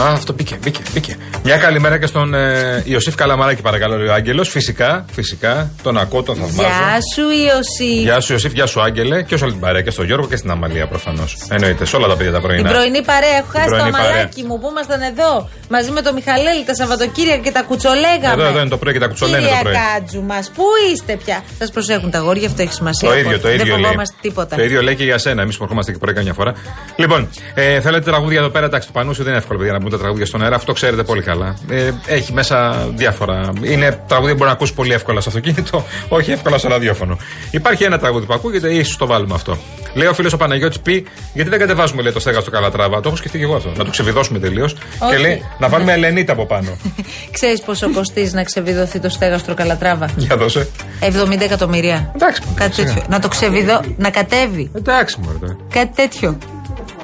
Α, 0.00 0.12
αυτό 0.12 0.32
μπήκε, 0.32 0.58
μπήκε, 0.62 0.80
μπήκε. 0.92 1.16
Μια 1.44 1.56
καλημέρα 1.56 1.98
και 1.98 2.06
στον 2.06 2.34
ε, 2.34 2.82
Ιωσήφ 2.84 3.14
Καλαμαράκη, 3.14 3.62
παρακαλώ, 3.62 3.96
λέει 3.96 4.06
ο 4.06 4.12
Άγγελος. 4.12 4.48
Φυσικά, 4.48 5.04
φυσικά, 5.12 5.70
τον 5.82 5.98
ακούω, 5.98 6.22
τον 6.22 6.36
θαυμάζω. 6.36 6.60
Γεια 6.68 6.98
σου, 7.14 7.22
Ιωσή. 7.30 8.00
Γεια 8.02 8.20
σου, 8.20 8.32
Ιωσήφ, 8.32 8.52
γεια 8.52 8.66
σου, 8.66 8.80
Άγγελε. 8.82 9.22
Και 9.22 9.34
όσο 9.34 9.44
όλη 9.44 9.52
την 9.52 9.62
παρέα, 9.62 9.82
και 9.82 9.90
στον 9.90 10.04
Γιώργο 10.04 10.26
και 10.26 10.36
στην 10.36 10.50
Αμαλία 10.50 10.86
προφανώς. 10.86 11.36
Εννοείται, 11.50 11.84
σε 11.84 11.96
όλα 11.96 12.06
τα 12.08 12.16
παιδιά 12.16 12.32
τα 12.32 12.38
Την 12.38 12.46
πρωινά. 12.48 12.70
πρωινή 12.70 13.02
παρέα. 13.02 13.36
Έχω 13.36 13.46
χάσει 13.52 13.68
το 13.68 13.74
πρωινή 13.76 13.90
παρέα. 13.90 14.10
αμαλάκι 14.10 14.42
μου 14.42 14.58
που 14.60 14.68
ήμασταν 14.70 15.00
εδώ 15.00 15.48
μαζί 15.70 15.90
με 15.90 16.00
το 16.02 16.12
Μιχαλέλη 16.12 16.64
τα 16.64 16.74
Σαββατοκύριακα 16.74 17.42
και 17.42 17.50
τα 17.50 17.62
κουτσολέγαμε. 17.62 18.32
Εδώ, 18.32 18.44
εδώ 18.44 18.60
είναι 18.60 18.68
το 18.68 18.76
πρωί 18.78 18.92
και 18.92 18.98
τα 18.98 19.06
κουτσολένε 19.06 19.38
το 19.38 19.46
Κυρία 19.46 19.62
πρωί. 19.62 19.74
Κάτζου 19.74 20.22
μας, 20.22 20.50
πού 20.54 20.64
είστε 20.92 21.12
πια; 21.24 21.42
Σας 21.58 21.70
προσέχουν 21.70 22.10
τα 22.10 22.18
γόρια, 22.18 22.46
αυτό 22.46 22.62
έχει 22.62 22.72
σημασία. 22.72 23.08
Το 23.08 23.14
ίδιο, 23.14 23.28
οπότε 23.28 23.42
το 23.42 23.48
ίδιο 23.54 23.64
Δεν 23.64 23.72
λέει. 23.74 23.82
φοβόμαστε 23.84 24.16
τίποτα. 24.20 24.56
Το 24.56 24.62
ίδιο 24.62 24.82
λέει 24.82 24.96
και 24.96 25.04
για 25.04 25.18
σένα. 25.18 25.42
Εμείς 25.42 25.56
που 25.56 25.62
ερχόμαστε 25.62 25.92
και 25.92 25.98
πρωί 25.98 26.14
καμιά 26.14 26.32
φορά. 26.32 26.52
Λοιπόν, 26.96 27.28
ε, 27.54 27.80
θέλετε 27.80 28.04
τραγούδια 28.10 28.38
εδώ 28.38 28.48
πέρα. 28.48 28.66
Εντάξει, 28.66 28.86
το 28.86 28.92
πανούσιο 28.92 29.22
δεν 29.24 29.32
είναι 29.32 29.42
εύκολο 29.42 29.58
παιδιά, 29.58 29.72
να 29.72 29.78
μπουν 29.80 29.89
τα 29.90 29.98
τραγούδια 29.98 30.26
στον 30.26 30.42
αέρα. 30.42 30.56
Αυτό 30.56 30.72
ξέρετε 30.72 31.02
πολύ 31.02 31.22
καλά. 31.22 31.54
Ε, 31.70 31.90
έχει 32.06 32.32
μέσα 32.32 32.88
διάφορα. 32.94 33.50
Είναι 33.62 34.00
τραγούδια 34.08 34.32
που 34.32 34.38
μπορεί 34.38 34.50
να 34.50 34.56
ακούσει 34.56 34.74
πολύ 34.74 34.92
εύκολα 34.92 35.20
στο 35.20 35.28
αυτοκίνητο, 35.28 35.84
όχι 36.08 36.30
εύκολα 36.32 36.58
στο 36.58 36.68
ραδιόφωνο. 36.68 37.16
Υπάρχει 37.50 37.84
ένα 37.84 37.98
τραγούδι 37.98 38.26
που 38.26 38.32
ακούγεται, 38.34 38.72
ίσως 38.74 38.96
το 38.96 39.06
βάλουμε 39.06 39.34
αυτό. 39.34 39.56
Λέει 39.94 40.06
ο 40.06 40.14
φίλος 40.14 40.32
ο 40.32 40.36
Παναγιώτης 40.36 40.80
πει, 40.80 41.06
γιατί 41.34 41.50
δεν 41.50 41.58
κατεβάζουμε 41.58 42.02
λέει, 42.02 42.12
το 42.12 42.20
στέγαστρο 42.20 42.50
Καλατράβα. 42.50 43.00
Το 43.00 43.08
έχω 43.08 43.16
σκεφτεί 43.16 43.38
και 43.38 43.44
εγώ 43.44 43.54
αυτό. 43.56 43.72
Να 43.76 43.84
το 43.84 43.90
ξεβιδώσουμε 43.90 44.38
τελείως. 44.38 44.72
Και 44.74 44.80
Όχι. 45.00 45.20
λέει 45.20 45.42
να 45.58 45.68
βάλουμε 45.68 45.92
Ελενίτα 45.92 46.32
από 46.32 46.46
πάνω. 46.46 46.76
Ξέρεις 47.36 47.60
πόσο 47.60 47.92
κοστίζει 47.92 48.34
να 48.34 48.42
ξεβιδωθεί 48.42 49.00
το 49.00 49.08
στέγαστρο 49.08 49.54
Καλατράβα; 49.54 50.08
Για 50.16 50.36
δώσε. 50.36 50.68
70 51.00 51.40
εκατομμύρια. 51.40 52.12
Εντάξει, 52.14 52.42
Κάτι 52.54 52.74
σιγά. 52.74 52.86
τέτοιο. 52.88 53.04
Να 53.08 53.18
το 53.18 53.28
ξεβιδώ, 53.28 53.80
να 53.96 54.10
κατέβει. 54.10 54.70
Εντάξει, 54.76 55.16
μωρέ 55.24 55.38
τώρα. 55.38 55.56
Κάτι 55.72 55.90
τέτοιο. 55.94 56.38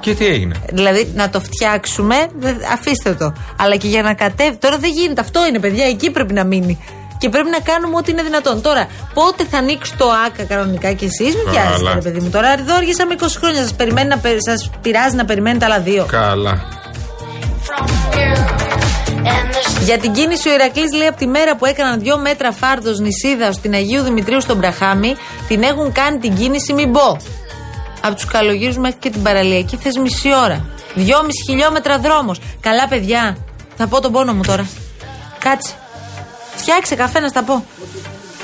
Και 0.06 0.14
τι 0.14 0.26
έγινε; 0.26 0.54
Δηλαδή 0.72 1.12
να 1.14 1.28
το 1.30 1.40
φτιάξουμε, 1.40 2.14
δε- 2.38 2.52
αφήστε 2.72 3.14
το. 3.14 3.32
Αλλά 3.56 3.76
και 3.76 3.88
για 3.88 4.02
να 4.02 4.14
κατέβει. 4.14 4.56
Τώρα 4.56 4.78
δεν 4.78 4.90
γίνεται. 4.90 5.20
Αυτό 5.20 5.46
είναι, 5.46 5.58
παιδιά. 5.58 5.86
Εκεί 5.86 6.10
πρέπει 6.10 6.32
να 6.32 6.44
μείνει. 6.44 6.84
Και 7.18 7.28
πρέπει 7.28 7.50
να 7.50 7.58
κάνουμε 7.60 7.96
ό,τι 7.96 8.10
είναι 8.10 8.22
δυνατόν. 8.22 8.62
Τώρα, 8.62 8.86
πότε 9.14 9.44
θα 9.50 9.58
ανοίξει 9.58 9.92
το 9.96 10.06
ΑΚΑ 10.26 10.42
κανονικά 10.44 10.92
και 10.92 11.04
εσείς, 11.04 11.34
μην 11.34 11.44
Καλά. 11.44 11.60
πιάσετε, 11.60 11.92
ρε 11.94 12.00
παιδί 12.00 12.20
μου. 12.20 12.30
Τώρα 12.30 12.52
εδώ 12.52 12.74
άργησαμε 12.76 13.14
20 13.14 13.38
χρόνια. 13.38 13.60
Σας 13.62 13.74
περιμένει 13.74 14.08
να 14.08 14.18
πε- 14.18 14.42
σας 14.42 14.70
πειράζει 14.82 15.16
να 15.16 15.24
περιμένετε 15.24 15.64
άλλα 15.64 15.80
δύο. 15.80 16.06
Καλά. 16.10 16.62
Για 19.84 19.98
την 19.98 20.12
κίνηση 20.12 20.48
ο 20.48 20.52
Ηρακλής 20.52 20.92
λέει 20.92 21.06
από 21.08 21.16
τη 21.18 21.26
μέρα 21.26 21.56
που 21.56 21.64
έκαναν 21.66 22.00
δύο 22.00 22.18
μέτρα 22.18 22.52
φάρδος 22.52 22.98
νησίδα 22.98 23.52
στην 23.52 23.74
Αγίου 23.74 24.02
Δημητρίου 24.02 24.40
στον 24.40 24.56
Μπραχάμι, 24.56 25.14
την 25.48 25.62
έχουν 25.62 25.92
κάνει 25.92 26.18
την 26.18 26.34
κίνηση 26.34 26.72
μην 26.72 26.92
πω. 26.92 27.16
Από 28.00 28.14
τους 28.14 28.24
καλογύρους 28.24 28.76
μέχρι 28.76 28.96
και 29.00 29.10
την 29.10 29.22
παραλιακή 29.22 29.76
θες 29.76 29.96
μισή 29.96 30.28
ώρα. 30.44 30.64
Δυόμιση 30.94 31.42
χιλιόμετρα 31.48 31.98
δρόμος. 31.98 32.40
Καλά 32.60 32.88
παιδιά, 32.88 33.36
θα 33.76 33.86
πω 33.86 34.00
τον 34.00 34.12
πόνο 34.12 34.32
μου 34.34 34.42
τώρα. 34.42 34.66
Κάτσε. 35.38 35.72
Φτιάξε 36.56 36.94
καφέ 36.94 37.20
να 37.20 37.28
στα 37.28 37.42
πω. 37.42 37.64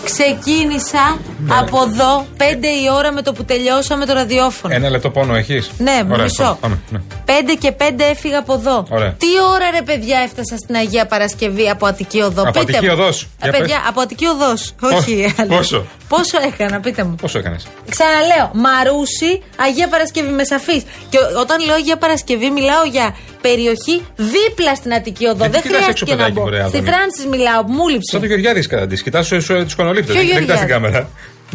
Ξεκίνησα 0.04 1.18
από 1.48 1.82
εδώ 1.82 2.26
5 2.38 2.42
η 2.84 2.90
ώρα 2.96 3.12
με 3.12 3.22
το 3.22 3.32
που 3.32 3.44
τελειώσαμε 3.44 4.06
το 4.06 4.12
ραδιόφωνο. 4.12 4.74
Ένα 4.74 4.90
λεπτό 4.90 5.10
πόνο 5.10 5.34
έχεις; 5.34 5.70
Ναι, 5.78 6.02
μισό. 6.22 6.58
Πάμε, 6.60 6.78
ναι. 6.90 6.98
5 7.26 7.30
και 7.58 7.72
5 7.72 7.82
έφυγα 8.10 8.38
από 8.38 8.52
εδώ. 8.52 8.86
Ωραία. 8.90 9.12
Τι 9.12 9.26
ώρα 9.54 9.70
ρε 9.70 9.82
παιδιά 9.82 10.18
έφτασα 10.18 10.56
στην 10.56 10.74
Αγία 10.76 11.06
Παρασκευή 11.06 11.70
από 11.70 11.86
Αττική 11.86 12.20
Οδό; 12.20 12.42
Από 12.42 12.50
πείτε 12.50 12.60
Αττική 12.60 12.86
μου. 12.86 12.92
Οδός. 12.92 13.22
Α, 13.22 13.26
Για 13.42 13.50
παιδιά, 13.50 13.76
πες. 13.76 13.88
από 13.88 14.00
Αττική 14.00 14.26
Οδός. 14.26 14.72
Πόσο- 14.80 14.96
Όχι. 14.96 15.34
άλλο. 15.38 15.48
πόσο; 15.56 15.84
Πόσο 16.16 16.38
έκανα, 16.50 16.80
πείτε 16.80 17.02
μου. 17.04 17.14
Πόσο 17.22 17.38
έκανες; 17.38 17.66
Ξαναλέω, 17.94 18.46
Μαρούσι, 18.64 19.32
Αγία 19.56 19.88
Παρασκευή 19.88 20.30
με 20.32 20.44
σαφής. 20.44 20.82
Και 21.10 21.18
ο- 21.18 21.40
όταν 21.40 21.64
λέω 21.64 21.74
Αγία 21.74 21.96
Παρασκευή, 21.96 22.50
μιλάω 22.50 22.84
για 22.84 23.16
περιοχή 23.40 23.96
δίπλα 24.16 24.74
στην 24.74 24.94
Αττική 24.94 25.26
Οδό. 25.26 25.44
Ε, 25.44 25.48
Δεν 25.48 25.60
τι 25.60 25.66
κοιτάς 25.68 25.88
έξω, 25.88 26.04
χρειάστηκε 26.04 26.10
να 26.10 26.16
παιδάκι 26.16 26.32
μπω. 26.38 26.42
μου, 26.42 26.48
ρε, 26.50 26.56
Στη 26.68 26.76
Άδωνη. 26.76 26.86
Φράνση 26.90 27.26
μιλάω, 27.34 27.60
που 27.64 27.72
μου 27.72 27.88
λείψε. 27.88 28.10
Σαν 28.12 28.20
το 28.20 28.26
Γεωργιάδης 28.26 28.66
κατά 28.66 28.86
της. 28.86 29.02
Κοιτάς 29.02 29.28
τους 29.28 29.74
κονολίπτε. 29.74 30.12
Ποιο 30.12 30.20
Δεν 30.20 30.30
κοιτά 30.30 30.36
την 30.38 30.46
Γεωργιάδη; 30.46 30.72
κάμερα. 30.72 31.08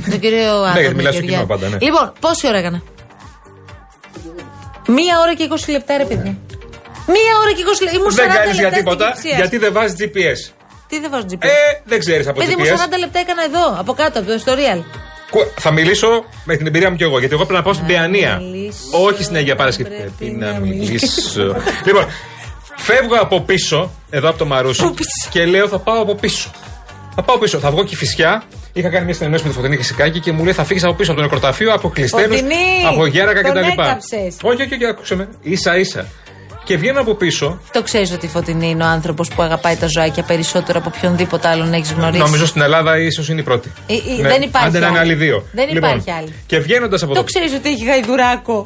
Τον 0.10 0.20
κύριο 0.20 0.40
Ναι, 0.64 0.68
Άδωνη 0.70 0.80
γιατί 0.82 0.96
μιλάς 0.96 1.14
στο 1.14 1.24
Γεωργιάδη. 1.24 1.46
κοινό 1.46 1.46
πάντα, 1.46 1.68
ναι. 1.68 1.78
Λοιπόν, 1.86 2.14
πόση 2.20 2.48
ώρα 2.48 2.58
έκανα; 2.58 2.80
Μία 4.88 5.20
ώρα 5.24 5.34
και 5.36 5.44
20 5.44 5.72
λεπτά, 5.72 5.98
ρε 5.98 6.06
παιδιά. 6.06 6.34
Μία 7.16 7.34
ώρα 7.42 7.52
και 7.56 7.64
20 7.68 7.82
λεπτά. 7.84 7.98
Ήμουν 7.98 8.12
40 8.12 8.16
Δεν 8.16 8.26
λεπτά 8.28 8.44
κάνει 8.44 8.58
για 8.58 8.70
στην 8.70 8.78
τίποτα 8.84 9.06
Κυψίας. 9.12 9.36
γιατί 9.40 9.58
δεν 9.58 9.72
βάζεις 9.74 9.96
GPS. 10.00 10.40
Τι 10.88 11.00
δεν 11.00 11.10
βάζω 11.12 11.26
GPS. 11.30 11.44
Ε, 11.46 11.50
δεν 11.86 12.00
ξέρεις 12.00 12.28
από 12.28 12.40
Παιδί 12.40 12.56
μου, 12.58 12.64
GPS. 12.66 12.68
40 12.96 13.00
λεπτά 13.00 13.20
έκανα 13.20 13.44
εδώ, 13.44 13.80
από 13.80 13.94
κάτω, 13.94 14.20
από 14.20 14.28
το 14.28 14.34
ιστοριal. 14.34 14.84
Κου- 15.32 15.52
Θα 15.60 15.72
μιλήσω 15.72 16.08
με 16.46 16.56
την 16.56 16.68
εμπειρία 16.68 16.90
μου 16.90 16.96
κι 16.96 17.04
εγώ, 17.04 17.20
γιατί 17.20 17.34
εγώ 17.34 17.44
πρέπει 17.46 17.60
να 17.60 17.64
πάω 17.64 17.74
στην 17.74 17.86
Παιανία. 17.86 18.42
Όχι 18.92 19.24
στην 19.24 19.36
Αγία 19.36 19.56
Παρασκευή. 19.56 19.90
Πρέπει 19.90 20.32
να 20.36 20.60
μιλήσω. 20.60 21.56
λοιπόν, 21.86 22.06
φεύγω 22.76 23.16
από 23.16 23.42
πίσω, 23.42 23.92
εδώ 24.10 24.30
από 24.30 24.38
το 24.38 24.46
Μαρούσι, 24.46 24.94
και 25.30 25.46
λέω 25.46 25.68
θα 25.68 25.80
πάω 25.80 26.02
από 26.02 26.16
πίσω. 26.16 26.50
Θα 27.16 27.22
πάω 27.24 27.38
πίσω, 27.38 27.60
θα 27.60 27.72
βγω 27.72 27.84
και 27.84 27.96
φυσιά. 27.96 28.44
Είχα 28.74 28.90
κάνει 28.90 29.06
μια 29.06 29.14
συνεννόηση 29.14 29.44
με 29.44 29.50
τη 29.50 29.56
Φωτεινή 29.56 29.76
Χρυσικάκη 29.76 30.20
και 30.20 30.32
μου 30.32 30.44
λέει 30.44 30.54
θα 30.54 30.64
φύγεις 30.64 30.84
από 30.84 30.94
πίσω 30.94 31.12
από 31.12 31.20
το 31.20 31.26
νεκροταφείο, 31.26 31.74
από 31.74 31.90
κλειστένους, 31.90 32.36
Φωτεινή, 32.40 32.86
από 32.88 33.06
γέρακα 33.06 33.42
τον 33.42 33.52
κτλ. 33.52 33.68
έκαψες. 33.68 34.36
Όχι, 34.42 34.62
όχι, 34.62 34.74
όχι, 34.74 34.86
άκουσε 34.86 35.16
με. 35.16 35.28
σα 35.54 35.78
ίσα. 35.78 36.06
Και 36.68 36.78
βγαίνω 36.78 37.00
από 37.02 37.16
πίσω, 37.16 37.60
Το 37.72 37.84
ξέρεις 37.84 38.12
ότι 38.12 38.26
η 38.26 38.30
Φωτεινή 38.30 38.70
είναι 38.70 38.84
ο 38.84 38.88
άνθρωπος 38.88 39.28
που 39.28 39.42
αγαπάει 39.42 39.76
τα 39.76 39.88
ζωάκια 39.88 40.24
περισσότερο 40.24 40.80
από 40.80 40.92
οποιονδήποτε 40.96 41.48
άλλον 41.48 41.74
έχεις 41.74 41.92
γνωρίσει; 41.92 42.22
νομίζω 42.24 42.46
στην 42.46 42.62
Ελλάδα 42.62 42.98
ίσως 43.00 43.30
είναι 43.30 43.40
η 43.40 43.44
πρώτη. 43.44 43.72
Ε, 43.88 43.94
ε, 43.94 44.28
δεν 44.28 44.42
υπάρχει 44.42 44.68
Άντε 44.68 44.80
να 44.80 44.88
είναι 44.88 45.00
άλλη. 45.00 45.12
άλλοι 45.12 45.14
δύο. 45.26 45.44
Δεν 45.52 45.68
Λοιπόν, 45.72 45.90
υπάρχει 45.90 46.12
άλλη. 46.12 46.34
Και 46.46 46.60
βγαίνοντας 46.60 47.02
από 47.04 47.14
Το 47.14 47.20
εδώ. 47.20 47.28
ξέρεις 47.28 47.54
ότι 47.54 47.70
έχει 47.70 47.84
γαϊδουράκο. 47.86 48.66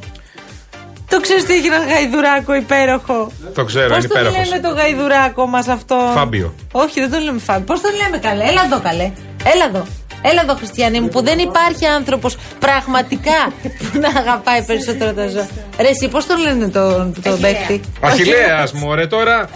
Το 1.09 1.19
ξέρεις 1.21 1.43
ότι 1.43 1.53
έχει 1.53 1.65
ένα 1.67 1.83
γαϊδουράκο 1.85 2.53
υπέροχο. 2.55 3.31
Το 3.53 3.63
ξέρω, 3.63 3.87
Πώς 3.87 3.97
είναι 3.97 4.07
το 4.13 4.19
υπέροχος. 4.19 4.49
λέμε 4.49 4.61
το 4.67 4.73
γαϊδουράκο 4.75 5.45
μας 5.47 5.67
αυτό; 5.67 5.95
Φάμπιο. 6.13 6.53
Όχι, 6.71 6.99
δεν 6.99 7.11
το 7.11 7.17
λέμε 7.19 7.39
Φάμπιο. 7.39 7.65
Πώς 7.65 7.81
το 7.81 7.89
λέμε 8.03 8.17
καλέ; 8.17 8.43
Έλα 8.43 8.61
εδώ 8.65 8.79
καλέ. 8.79 9.11
Έλα 9.53 9.65
εδώ. 9.69 9.85
Έλα 10.21 10.41
εδώ, 10.41 10.55
Χριστιανή 10.55 10.99
μου, 11.01 11.07
που 11.07 11.21
δεν 11.23 11.39
υπάρχει 11.39 11.85
άνθρωπος 11.85 12.37
πραγματικά 12.59 13.53
που 13.61 13.99
να 13.99 14.07
αγαπάει 14.07 14.63
περισσότερο 14.63 15.13
τα 15.13 15.27
ζώα. 15.27 15.47
Ρε, 15.79 15.87
εσύ 15.87 16.07
πώς 16.07 16.25
τον 16.25 16.39
λένε 16.39 16.67
τον 16.69 17.13
το 17.23 17.37
παίχτη. 17.41 17.81
Αχηλέα 18.01 18.67
μου, 18.73 18.87
ωραία 18.87 19.07
τώρα. 19.07 19.49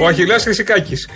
Ο 0.00 0.06
Αχηλέα 0.06 0.38
Χρυσικάκης. 0.38 1.08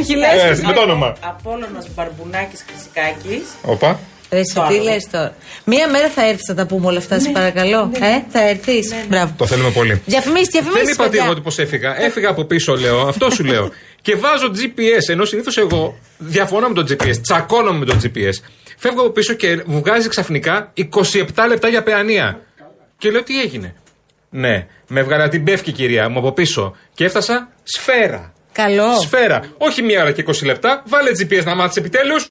Αχιλλέας 0.00 0.58
Ε, 0.58 0.66
με 0.66 0.72
το 0.72 0.80
όνομα. 0.80 1.12
Απόλλωνας 1.20 1.86
Μπαρμπουνάκης 1.94 2.64
Χρυσικάκης. 2.68 3.42
Οπα. 3.62 3.98
Ρε, 4.34 4.40
εσύ 4.40 4.60
τι 4.68 4.82
λες 4.82 5.08
τώρα. 5.10 5.34
Μία 5.64 5.88
μέρα 5.88 6.08
θα 6.08 6.26
έρθεις 6.26 6.48
να 6.48 6.54
τα 6.54 6.66
πούμε 6.66 6.86
όλα 6.86 6.98
αυτά, 6.98 7.20
σε 7.20 7.30
παρακαλώ. 7.30 7.90
Ε, 7.94 8.22
θα 8.30 8.48
έρθεις. 8.48 8.94
Μπράβο. 9.08 9.34
Το 9.36 9.46
θέλουμε 9.46 9.70
πολύ. 9.70 10.02
Διαφημίσεις, 10.06 10.48
διαφημίσεις. 10.48 10.84
Δεν 10.84 10.94
είπα 10.94 11.04
ότι 11.04 11.18
εγώ 11.18 11.40
πώ 11.40 11.62
έφυγα. 11.62 12.02
Έφυγα 12.02 12.28
από 12.28 12.44
πίσω, 12.44 12.74
λέω. 12.76 13.00
Αυτό 13.00 13.30
σου 13.30 13.44
λέω. 13.44 13.70
Και 14.02 14.16
βάζω 14.16 14.50
GPS. 14.54 15.08
Ενώ 15.10 15.24
συνήθως 15.24 15.56
εγώ 15.58 15.98
διαφωνώ 16.18 16.68
με 16.68 16.74
το 16.74 16.86
GPS. 16.90 17.16
Τσακώνομαι 17.22 17.78
με 17.78 17.84
το 17.84 17.96
GPS. 18.02 18.34
Φεύγω 18.78 19.00
από 19.00 19.10
πίσω 19.10 19.32
και 19.32 19.62
μου 19.66 19.80
βγάζει 19.80 20.08
ξαφνικά 20.08 20.72
27 20.76 21.24
λεπτά 21.48 21.68
για 21.68 21.82
παιανία. 21.82 22.40
Και 22.98 23.10
λέω 23.10 23.22
τι 23.22 23.40
έγινε; 23.40 23.74
Ναι, 24.30 24.66
με 24.88 25.00
έβγαλα 25.00 25.28
την 25.28 25.44
πεύκη 25.44 25.72
κυρία 25.72 26.08
μου 26.08 26.18
από 26.18 26.32
πίσω. 26.32 26.76
Και 26.94 27.04
έφτασα 27.04 27.48
σφαίρα. 27.62 28.32
Καλό. 28.52 29.00
Σφαίρα. 29.02 29.40
Όχι 29.58 29.82
μία 29.82 30.00
ώρα 30.02 30.12
και 30.12 30.24
20 30.26 30.44
λεπτά. 30.44 30.82
Βάλε 30.86 31.10
GPS 31.10 31.44
να 31.44 31.54
μάθεις 31.54 31.76
επιτέλους. 31.76 32.22